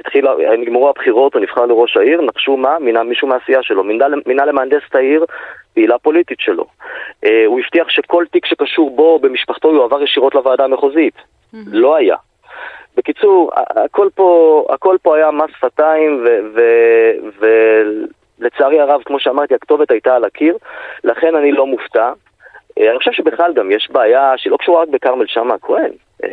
התחיל, 0.00 0.26
נגמרו 0.58 0.88
הבחירות, 0.88 1.34
הוא 1.34 1.42
נבחר 1.42 1.66
לראש 1.66 1.96
העיר, 1.96 2.20
נחשו 2.20 2.56
מה? 2.56 2.78
מינה 2.78 3.02
מישהו 3.02 3.28
מהעשייה 3.28 3.62
שלו. 3.62 3.84
מינה, 3.84 4.06
מינה 4.26 4.44
למהנדס 4.44 4.82
את 4.88 4.94
העיר, 4.94 5.24
פעילה 5.74 5.98
פוליטית 5.98 6.40
שלו. 6.40 6.64
אה, 7.24 7.44
הוא 7.46 7.60
הבטיח 7.60 7.88
שכל 7.88 8.24
תיק 8.32 8.46
שקשור 8.46 8.96
בו, 8.96 9.18
במשפחתו, 9.18 9.74
יועבר 9.74 10.02
ישירות 10.02 10.34
לוועדה 10.34 10.64
המחוזית. 10.64 11.14
Mm-hmm. 11.16 11.56
לא 11.66 11.96
היה. 11.96 12.16
בקיצור, 12.96 13.50
הכל 13.56 14.08
פה, 14.14 14.64
הכל 14.70 14.96
פה 15.02 15.16
היה 15.16 15.30
מס 15.30 15.50
שפתיים, 15.56 16.24
ולצערי 18.38 18.80
הרב, 18.80 19.02
כמו 19.06 19.20
שאמרתי, 19.20 19.54
הכתובת 19.54 19.90
הייתה 19.90 20.16
על 20.16 20.24
הקיר, 20.24 20.56
לכן 21.04 21.36
אני 21.36 21.52
לא 21.52 21.66
מופתע. 21.66 22.12
אה, 22.80 22.90
אני 22.90 22.98
חושב 22.98 23.12
שבכלל 23.12 23.52
גם 23.52 23.70
יש 23.70 23.88
בעיה 23.90 24.32
שלא 24.36 24.56
קשורה 24.56 24.82
רק 24.82 24.88
בכרמל 24.88 25.26
שאמה 25.26 25.54
הכהן. 25.54 25.90
אה, 26.24 26.28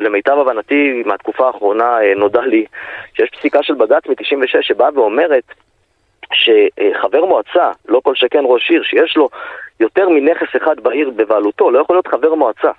למיטב 0.00 0.38
הבנתי, 0.38 1.02
מהתקופה 1.06 1.46
האחרונה 1.46 2.00
אה, 2.02 2.14
נודע 2.16 2.40
לי 2.40 2.64
שיש 3.16 3.30
פסיקה 3.30 3.62
של 3.62 3.74
בג"ץ 3.74 4.06
מ-96 4.06 4.62
שבאה 4.62 4.88
ואומרת 4.94 5.44
שחבר 6.32 7.24
מועצה, 7.24 7.70
לא 7.88 8.00
כל 8.04 8.14
שכן 8.14 8.42
ראש 8.44 8.70
עיר, 8.70 8.82
שיש 8.82 9.16
לו 9.16 9.28
יותר 9.80 10.08
מנכס 10.08 10.56
אחד 10.56 10.80
בעיר 10.82 11.10
בבעלותו, 11.10 11.70
לא 11.70 11.80
יכול 11.80 11.96
להיות 11.96 12.06
חבר 12.06 12.34
מועצה. 12.34 12.70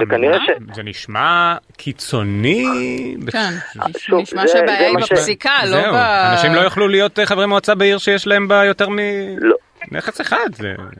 וכנראה 0.00 0.38
ש... 0.40 0.50
זה 0.74 0.82
נשמע 0.82 1.54
קיצוני. 1.76 2.64
כן, 3.32 3.50
נשמע 4.16 4.48
שהבעיה 4.48 4.88
היא 4.88 4.96
בפסיקה, 4.96 5.50
לא 5.66 5.92
ב... 5.92 5.94
אנשים 6.32 6.54
לא 6.54 6.60
יוכלו 6.60 6.88
להיות 6.88 7.18
חברי 7.24 7.46
מועצה 7.46 7.74
בעיר 7.74 7.98
שיש 7.98 8.26
להם 8.26 8.48
בה 8.48 8.64
יותר 8.64 8.88
מ... 8.88 8.98
נכס 9.92 10.20
אחד, 10.20 10.48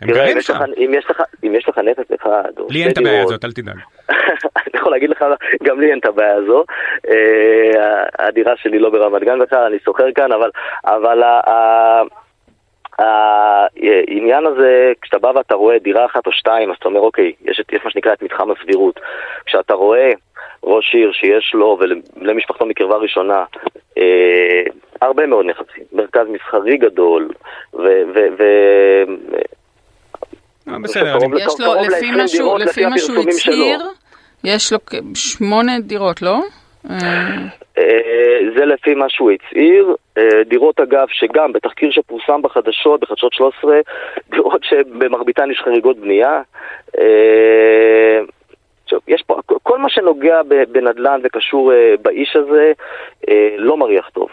הם 0.00 0.08
גרים 0.08 0.40
שם. 0.40 0.54
אם 0.78 1.54
יש 1.54 1.68
לך 1.68 1.78
נכס 1.78 2.12
אחד... 2.20 2.42
לי 2.70 2.82
אין 2.82 2.90
את 2.90 2.98
הבעיה 2.98 3.22
הזאת, 3.22 3.44
אל 3.44 3.52
תדאג. 3.52 3.76
אני 4.56 4.74
יכול 4.74 4.92
להגיד 4.92 5.10
לך, 5.10 5.24
גם 5.62 5.80
לי 5.80 5.90
אין 5.90 5.98
את 5.98 6.06
הבעיה 6.06 6.34
הזו. 6.34 6.64
אה, 7.08 8.04
הדירה 8.18 8.52
שלי 8.56 8.78
לא 8.78 8.90
ברמת 8.90 9.22
גן 9.22 9.38
בכלל, 9.38 9.64
אני 9.64 9.78
שוכר 9.84 10.12
כאן, 10.12 10.32
אבל, 10.32 10.50
אבל 10.84 11.22
העניין 12.98 14.46
הזה, 14.46 14.92
כשאתה 15.02 15.18
בא 15.18 15.32
ואתה 15.34 15.54
רואה 15.54 15.78
דירה 15.78 16.06
אחת 16.06 16.26
או 16.26 16.32
שתיים, 16.32 16.70
אז 16.70 16.76
אתה 16.78 16.88
אומר, 16.88 17.00
אוקיי, 17.00 17.32
יש, 17.44 17.60
יש 17.72 17.80
מה 17.84 17.90
שנקרא 17.90 18.12
את 18.12 18.22
מתחם 18.22 18.50
הסבירות. 18.50 19.00
כשאתה 19.46 19.74
רואה 19.74 20.10
ראש 20.64 20.94
עיר 20.94 21.12
שיש 21.12 21.54
לו 21.54 21.78
ולמשפחתו 21.80 22.66
מקרבה 22.66 22.96
ראשונה 22.96 23.44
אה, 23.98 24.62
הרבה 25.02 25.26
מאוד 25.26 25.46
נכסים, 25.46 25.84
מרכז 25.92 26.26
מסחרי 26.28 26.76
גדול, 26.76 27.28
ו... 27.74 27.82
ו, 28.14 28.18
ו 28.38 28.42
אה, 30.68 30.78
בסדר, 30.82 31.16
יש 31.38 31.60
לו, 31.60 31.74
לפי 32.58 32.86
מה 32.86 32.98
שהוא 32.98 33.22
הצהיר, 33.28 33.78
יש 34.44 34.72
לו 34.72 34.78
שמונה 35.14 35.80
דירות, 35.80 36.22
לא? 36.22 36.40
אה, 37.78 38.38
זה 38.56 38.64
לפי 38.64 38.94
מה 38.94 39.08
שהוא 39.08 39.30
הצהיר. 39.30 39.94
אה, 40.18 40.44
דירות 40.46 40.80
אגב, 40.80 41.06
שגם 41.10 41.52
בתחקיר 41.52 41.90
שפורסם 41.90 42.42
בחדשות, 42.42 43.00
בחדשות 43.00 43.32
13, 43.32 43.80
דירות 44.30 44.64
שבמרביתן 44.64 45.50
יש 45.50 45.60
חריגות 45.64 45.98
בנייה. 45.98 46.42
אה, 46.98 48.20
יש 49.08 49.22
פה, 49.26 49.40
כל 49.62 49.78
מה 49.78 49.88
שנוגע 49.88 50.42
בנדל"ן 50.68 51.20
וקשור 51.24 51.72
באיש 52.02 52.36
הזה 52.36 52.72
לא 53.58 53.76
מריח 53.76 54.08
טוב. 54.08 54.28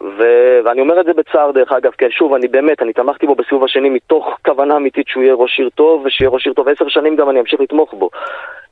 ו- 0.00 0.58
ואני 0.64 0.80
אומר 0.80 1.00
את 1.00 1.06
זה 1.06 1.12
בצער 1.12 1.50
דרך 1.50 1.72
אגב, 1.72 1.92
כן 1.98 2.10
שוב, 2.10 2.34
אני 2.34 2.48
באמת, 2.48 2.82
אני 2.82 2.92
תמכתי 2.92 3.26
בו 3.26 3.34
בסיבוב 3.34 3.64
השני 3.64 3.90
מתוך 3.90 4.38
כוונה 4.44 4.76
אמיתית 4.76 5.08
שהוא 5.08 5.22
יהיה 5.22 5.34
ראש 5.34 5.58
עיר 5.58 5.68
טוב, 5.74 6.02
ושיהיה 6.04 6.30
ראש 6.30 6.46
עיר 6.46 6.54
טוב 6.54 6.68
עשר 6.68 6.88
שנים 6.88 7.16
גם 7.16 7.30
אני 7.30 7.40
אמשיך 7.40 7.60
לתמוך 7.60 7.94
בו. 7.94 8.10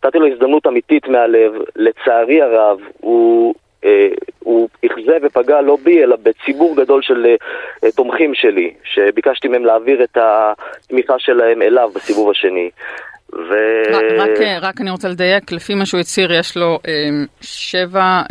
נתתי 0.04 0.18
לו 0.18 0.26
הזדמנות 0.26 0.66
אמיתית 0.66 1.08
מהלב, 1.08 1.52
לצערי 1.76 2.42
הרב, 2.42 2.80
הוא... 3.00 3.54
אה, 3.84 4.08
הוא 4.38 4.68
אכזב 4.86 5.20
ופגע 5.22 5.60
לא 5.60 5.76
בי, 5.82 6.02
אלא 6.02 6.16
בציבור 6.22 6.76
גדול 6.76 7.02
של 7.02 7.26
אה, 7.84 7.90
תומכים 7.90 8.34
שלי, 8.34 8.74
שביקשתי 8.84 9.48
מהם 9.48 9.64
להעביר 9.64 10.04
את 10.04 10.18
התמיכה 10.20 11.18
שלהם 11.18 11.62
אליו 11.62 11.90
בסיבוב 11.94 12.30
השני. 12.30 12.70
ו... 13.32 13.52
רק, 14.18 14.30
רק 14.60 14.80
אני 14.80 14.90
רוצה 14.90 15.08
לדייק, 15.08 15.52
לפי 15.52 15.74
מה 15.74 15.86
שהוא 15.86 16.00
הצהיר, 16.00 16.32
יש 16.32 16.56
לו 16.56 16.78
אה, 16.88 16.92
שבע 17.40 18.00
אה, 18.00 18.22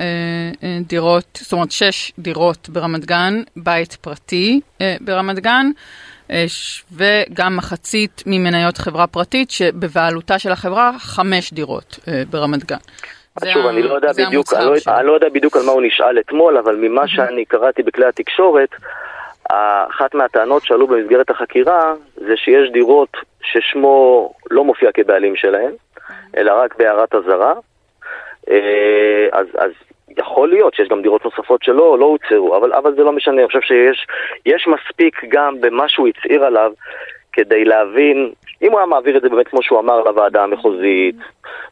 אה, 0.64 0.78
דירות, 0.88 1.40
זאת 1.42 1.54
אומרת 1.54 1.72
שש 1.72 2.12
דירות 2.20 2.70
ברמת 2.70 3.06
גן, 3.06 3.42
בית 3.56 3.94
פרטי 3.94 4.62
אה, 4.82 4.96
ברמת 5.02 5.40
גן, 5.40 5.66
אה, 6.32 6.46
וגם 6.92 7.58
מחצית 7.58 8.24
ממניות 8.26 8.78
חברה 8.78 9.08
פרטית 9.08 9.52
שבבעלותה 9.52 10.40
של 10.40 10.52
החברה 10.52 10.92
חמש 11.00 11.54
דירות 11.54 12.00
אה, 12.08 12.24
ברמת 12.30 12.66
גן. 12.66 12.78
שוב, 13.54 13.66
אני 13.66 13.82
לא 13.82 13.94
יודע 13.94 14.12
בדיוק, 14.14 14.54
אני 14.54 14.66
לא, 14.66 14.74
אני 15.00 15.08
לא 15.08 15.14
יודע 15.14 15.30
בדיוק 15.30 15.58
על 15.58 15.64
מה 15.66 15.72
הוא 15.72 15.82
נשאל 15.82 16.20
אתמול, 16.20 16.58
אבל 16.58 16.76
ממה 16.76 17.08
שאני 17.08 17.46
קראתי 17.46 17.84
בכלי 17.84 18.06
התקשורת, 18.06 18.70
אחת 19.90 20.16
מהטענות 20.16 20.64
שעלו 20.64 20.88
במסגרת 20.88 21.30
החקירה 21.30 21.94
זה 22.16 22.38
שיש 22.38 22.72
דירות 22.72 23.18
ששמו 23.44 24.34
לא 24.52 24.64
מופיע 24.64 24.92
כבעלים 24.92 25.36
שלהם, 25.36 25.72
אלא 26.38 26.52
רק 26.52 26.76
בהערת 26.76 27.16
אזהרה. 27.16 27.54
אה, 28.50 29.28
אז, 29.32 29.48
אז 29.58 29.72
יכול 30.18 30.50
להיות 30.50 30.74
שיש 30.74 30.88
גם 30.88 31.02
דירות 31.02 31.26
נוספות 31.26 31.64
שלא 31.64 32.00
לא 32.00 32.06
הוצהרו, 32.06 32.58
אבל, 32.58 32.74
אבל 32.74 32.96
זה 32.96 33.04
לא 33.04 33.12
משנה, 33.12 33.42
אני 33.42 33.48
חושב 33.48 33.62
שיש 33.62 34.68
מספיק 34.68 35.22
גם 35.30 35.62
במה 35.62 35.90
שהוא 35.90 36.08
הצהיר 36.08 36.44
עליו 36.44 36.72
כדי 37.34 37.66
להבין 37.66 38.32
אם 38.62 38.72
הוא 38.72 38.80
היה 38.80 38.86
מעביר 38.86 39.18
את 39.18 39.22
זה 39.22 39.30
באמת 39.30 39.48
כמו 39.48 39.64
שהוא 39.64 39.80
אמר 39.80 40.02
לוועדה 40.02 40.44
המחוזית, 40.44 41.16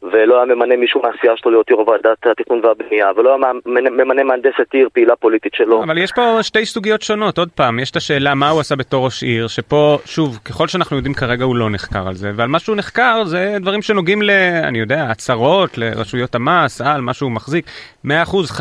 ולא 0.03 0.35
היה 0.35 0.55
ממנה 0.55 0.75
מישהו 0.77 1.01
מהסיעה 1.01 1.37
שלו 1.37 1.51
להיות 1.51 1.69
יו"ר 1.69 1.89
ועדת 1.89 2.25
התכנון 2.31 2.65
והבנייה, 2.65 3.11
ולא 3.15 3.29
היה 3.29 3.53
ממנה 3.65 4.23
מהנדסת 4.23 4.73
עיר, 4.73 4.89
פעילה 4.93 5.15
פוליטית 5.15 5.53
שלו. 5.53 5.83
אבל 5.83 5.97
יש 5.97 6.11
פה 6.11 6.37
שתי 6.41 6.65
סוגיות 6.65 7.01
שונות, 7.01 7.37
עוד 7.37 7.49
פעם, 7.55 7.79
יש 7.79 7.91
את 7.91 7.95
השאלה 7.95 8.35
מה 8.35 8.49
הוא 8.49 8.59
עשה 8.59 8.75
בתור 8.75 9.05
ראש 9.05 9.23
עיר, 9.23 9.47
שפה, 9.47 9.97
שוב, 10.05 10.39
ככל 10.45 10.67
שאנחנו 10.67 10.97
יודעים 10.97 11.13
כרגע 11.13 11.45
הוא 11.45 11.55
לא 11.55 11.69
נחקר 11.69 12.07
על 12.07 12.13
זה, 12.13 12.31
ועל 12.35 12.47
מה 12.47 12.59
שהוא 12.59 12.75
נחקר 12.75 13.23
זה 13.25 13.57
דברים 13.61 13.81
שנוגעים 13.81 14.21
ל... 14.21 14.29
אני 14.63 14.79
יודע, 14.79 15.03
הצהרות 15.09 15.77
לרשויות 15.77 16.35
המס, 16.35 16.81
על 16.81 17.01
מה 17.01 17.13
שהוא 17.13 17.31
מחזיק. 17.31 17.65
100% 18.05 18.09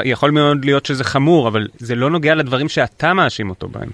יכול 0.05 0.31
מאוד 0.31 0.65
להיות 0.65 0.87
שזה 0.87 1.05
חמור, 1.05 1.49
אבל 1.49 1.67
זה 1.77 1.95
לא 1.95 2.11
נוגע 2.11 2.35
לדברים 2.35 2.69
שאתה 2.69 3.15
מאשים 3.15 3.51
אותו 3.51 3.69
בהם. 3.69 3.89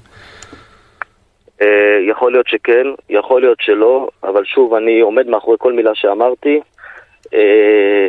אה, 1.62 1.98
יכול 2.08 2.32
להיות 2.32 2.48
שכן, 2.48 2.86
יכול 3.10 3.40
להיות 3.40 3.58
שלא, 3.60 4.08
אבל 4.24 4.44
שוב, 4.44 4.74
אני 4.74 5.00
עומד 5.00 5.26
מאחורי 5.26 5.56
כל 5.60 5.72
מילה 5.72 5.94
שאמרתי. 5.94 6.60
אה, 7.34 8.06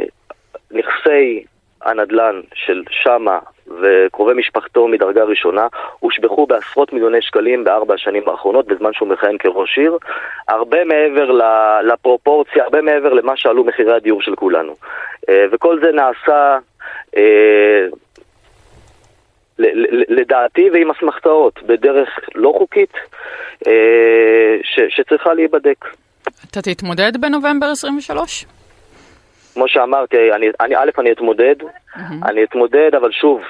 נכסי 0.72 1.46
הנדל"ן 1.82 2.42
של 2.54 2.84
שמה 2.90 3.40
וקרובי 3.82 4.34
משפחתו 4.34 4.88
מדרגה 4.88 5.24
ראשונה 5.24 5.68
הושבחו 6.00 6.46
בעשרות 6.46 6.94
מיליוני 6.94 7.22
שקלים 7.22 7.64
בארבע 7.64 7.94
השנים 7.94 8.30
האחרונות 8.30 8.68
בזמן 8.68 8.94
שהוא 8.94 9.08
מכהן 9.08 9.38
כראש 9.38 9.78
עיר, 9.78 9.98
הרבה 10.48 10.84
מעבר 10.84 11.32
לפרופורציה, 11.84 12.64
הרבה 12.64 12.82
מעבר 12.82 13.14
למה 13.14 13.38
שעלו 13.38 13.64
מחירי 13.64 13.94
הדיור 13.94 14.22
של 14.22 14.36
כולנו. 14.36 14.76
אה, 15.30 15.46
וכל 15.52 15.80
זה 15.80 15.92
נעשה 15.92 16.58
לדעתי 20.10 20.70
ועם 20.70 20.92
אסמכתאות, 20.92 21.64
בדרך 21.64 22.20
לא 22.36 22.54
חוקית, 22.58 22.94
ש, 24.64 24.80
שצריכה 24.90 25.34
להיבדק. 25.34 25.86
אתה 26.52 26.62
תתמודד 26.62 27.18
בנובמבר 27.18 27.68
23? 27.68 28.46
כמו 29.54 29.68
שאמרתי, 29.68 30.18
אני, 30.36 30.48
אני, 30.60 30.76
א', 30.76 30.90
אני 30.98 31.12
אתמודד, 31.12 31.56
mm-hmm. 31.62 32.00
אני 32.26 32.44
אתמודד, 32.44 32.96
אבל 32.96 33.12
שוב, 33.12 33.42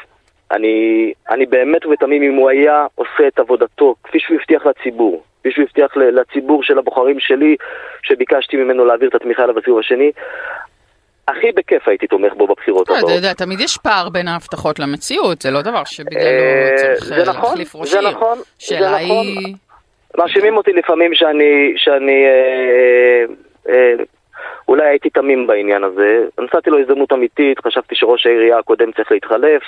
אני, 0.51 1.13
אני 1.29 1.45
באמת 1.45 1.85
ובתמים, 1.85 2.23
אם 2.23 2.35
הוא 2.35 2.49
היה 2.49 2.85
עושה 2.95 3.27
את 3.27 3.39
עבודתו 3.39 3.95
כפי 4.03 4.19
שהוא 4.19 4.37
הבטיח 4.39 4.65
לציבור, 4.65 5.23
כפי 5.39 5.51
שהוא 5.51 5.63
הבטיח 5.63 5.97
לציבור 5.97 6.63
של 6.63 6.77
הבוחרים 6.77 7.19
שלי, 7.19 7.55
שביקשתי 8.03 8.57
ממנו 8.57 8.85
להעביר 8.85 9.09
את 9.09 9.15
התמיכה 9.15 9.43
אליו 9.43 9.55
בסיבוב 9.55 9.79
השני, 9.79 10.11
הכי 11.27 11.51
בכיף 11.51 11.87
הייתי 11.87 12.07
תומך 12.07 12.33
בו 12.33 12.47
בבחירות 12.47 12.89
הבאות. 12.89 13.03
אתה 13.03 13.13
יודע, 13.13 13.33
תמיד 13.33 13.59
יש 13.59 13.77
פער 13.77 14.09
בין 14.09 14.27
ההבטחות 14.27 14.79
למציאות, 14.79 15.41
זה 15.41 15.51
לא 15.51 15.61
דבר 15.61 15.83
שבגללו 15.85 16.25
אה, 16.25 16.71
צריך 16.75 17.11
אה, 17.11 17.23
נכון, 17.23 17.43
להחליף 17.43 17.75
ראש 17.75 17.93
עיר. 17.93 18.01
זה 18.01 18.09
נכון, 18.09 18.37
זה 18.59 18.79
נכון. 18.79 19.25
מאשימים 20.17 20.57
אותי 20.57 20.73
לפעמים 20.73 21.13
שאני, 21.13 21.73
שאני 21.77 22.25
אה, 22.25 23.25
אה, 23.69 23.93
אולי 24.67 24.87
הייתי 24.87 25.09
תמים 25.09 25.47
בעניין 25.47 25.83
הזה. 25.83 26.23
נתתי 26.39 26.69
לו 26.69 26.79
הזדמנות 26.79 27.13
אמיתית, 27.13 27.59
חשבתי 27.59 27.95
שראש 27.95 28.25
העירייה 28.25 28.57
הקודם 28.57 28.91
צריך 28.91 29.11
להתחלף. 29.11 29.61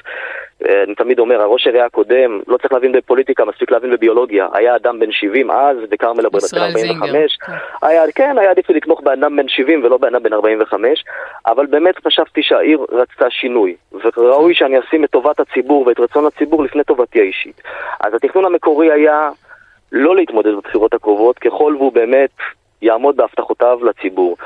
אה, 0.65 0.83
אני 0.83 0.95
תמיד 0.95 1.19
אומר, 1.19 1.41
הראש 1.41 1.65
העירייה 1.65 1.86
הקודם 1.86 2.39
לא 2.47 2.57
צריך 2.57 2.73
להבין 2.73 2.91
בפוליטיקה, 2.91 3.45
מספיק 3.45 3.71
להבין 3.71 3.91
בביולוגיה. 3.91 4.47
היה 4.53 4.75
אדם 4.75 4.99
בן 4.99 5.12
70 5.12 5.51
אז, 5.51 5.77
וכרמל 5.91 6.29
בן 6.29 6.39
45. 6.62 7.38
כן. 7.38 7.51
היה, 7.81 8.03
כן, 8.15 8.38
היה 8.38 8.51
עדיף 8.51 8.69
לי 8.69 8.75
לתמוך 8.75 9.01
באדם 9.01 9.36
בן 9.36 9.47
70 9.47 9.83
ולא 9.83 9.97
באדם 9.97 10.23
בן 10.23 10.33
45, 10.33 11.03
אבל 11.47 11.65
באמת 11.65 11.95
חשבתי 12.07 12.43
שהעיר 12.43 12.86
רצתה 12.91 13.29
שינוי, 13.29 13.75
וראוי 14.17 14.55
שאני 14.55 14.79
אשים 14.79 15.03
את 15.03 15.10
טובת 15.10 15.39
הציבור 15.39 15.88
ואת 15.88 15.99
רצון 15.99 16.25
הציבור 16.25 16.63
לפני 16.63 16.83
טובתי 16.83 17.19
האישית. 17.19 17.62
אז 17.99 18.13
התכנון 18.13 18.45
המקורי 18.45 18.91
היה 18.91 19.29
לא 19.91 20.15
להתמודד 20.15 20.52
בבחירות 20.52 20.93
הקרובות, 20.93 21.39
ככל 21.39 21.76
והוא 21.78 21.93
באמת 21.93 22.30
יעמוד 22.82 23.17
בהבטחותיו 23.17 23.80
לציבור. 23.86 24.38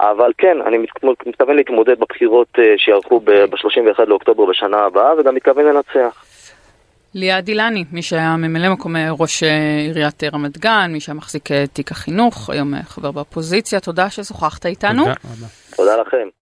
אבל 0.00 0.32
כן, 0.38 0.56
אני 0.66 0.78
מתכוון 1.26 1.56
להתמודד 1.56 2.00
בבחירות 2.00 2.48
אה, 2.58 2.74
שיערכו 2.76 3.20
ב-31 3.20 4.04
לאוקטובר 4.06 4.44
בשנה 4.44 4.78
הבאה, 4.78 5.14
וגם 5.18 5.34
מתכוון 5.34 5.64
לנצח. 5.64 6.24
ליעד 7.14 7.48
אילני, 7.48 7.84
מי 7.92 8.02
שהיה 8.02 8.36
ממלא 8.36 8.68
מקום 8.68 8.96
אה, 8.96 9.08
ראש 9.20 9.42
אה, 9.42 9.78
עיריית 9.78 10.24
רמת 10.24 10.58
גן, 10.58 10.90
מי 10.92 11.00
שהיה 11.00 11.14
מחזיק 11.14 11.48
תיק 11.72 11.90
החינוך, 11.90 12.50
היום 12.50 12.74
חבר 12.82 13.10
באופוזיציה, 13.10 13.80
תודה 13.80 14.10
ששוחחת 14.10 14.66
איתנו. 14.66 15.02
תודה 15.04 15.14
תודה 15.76 15.96
לכם. 15.96 16.43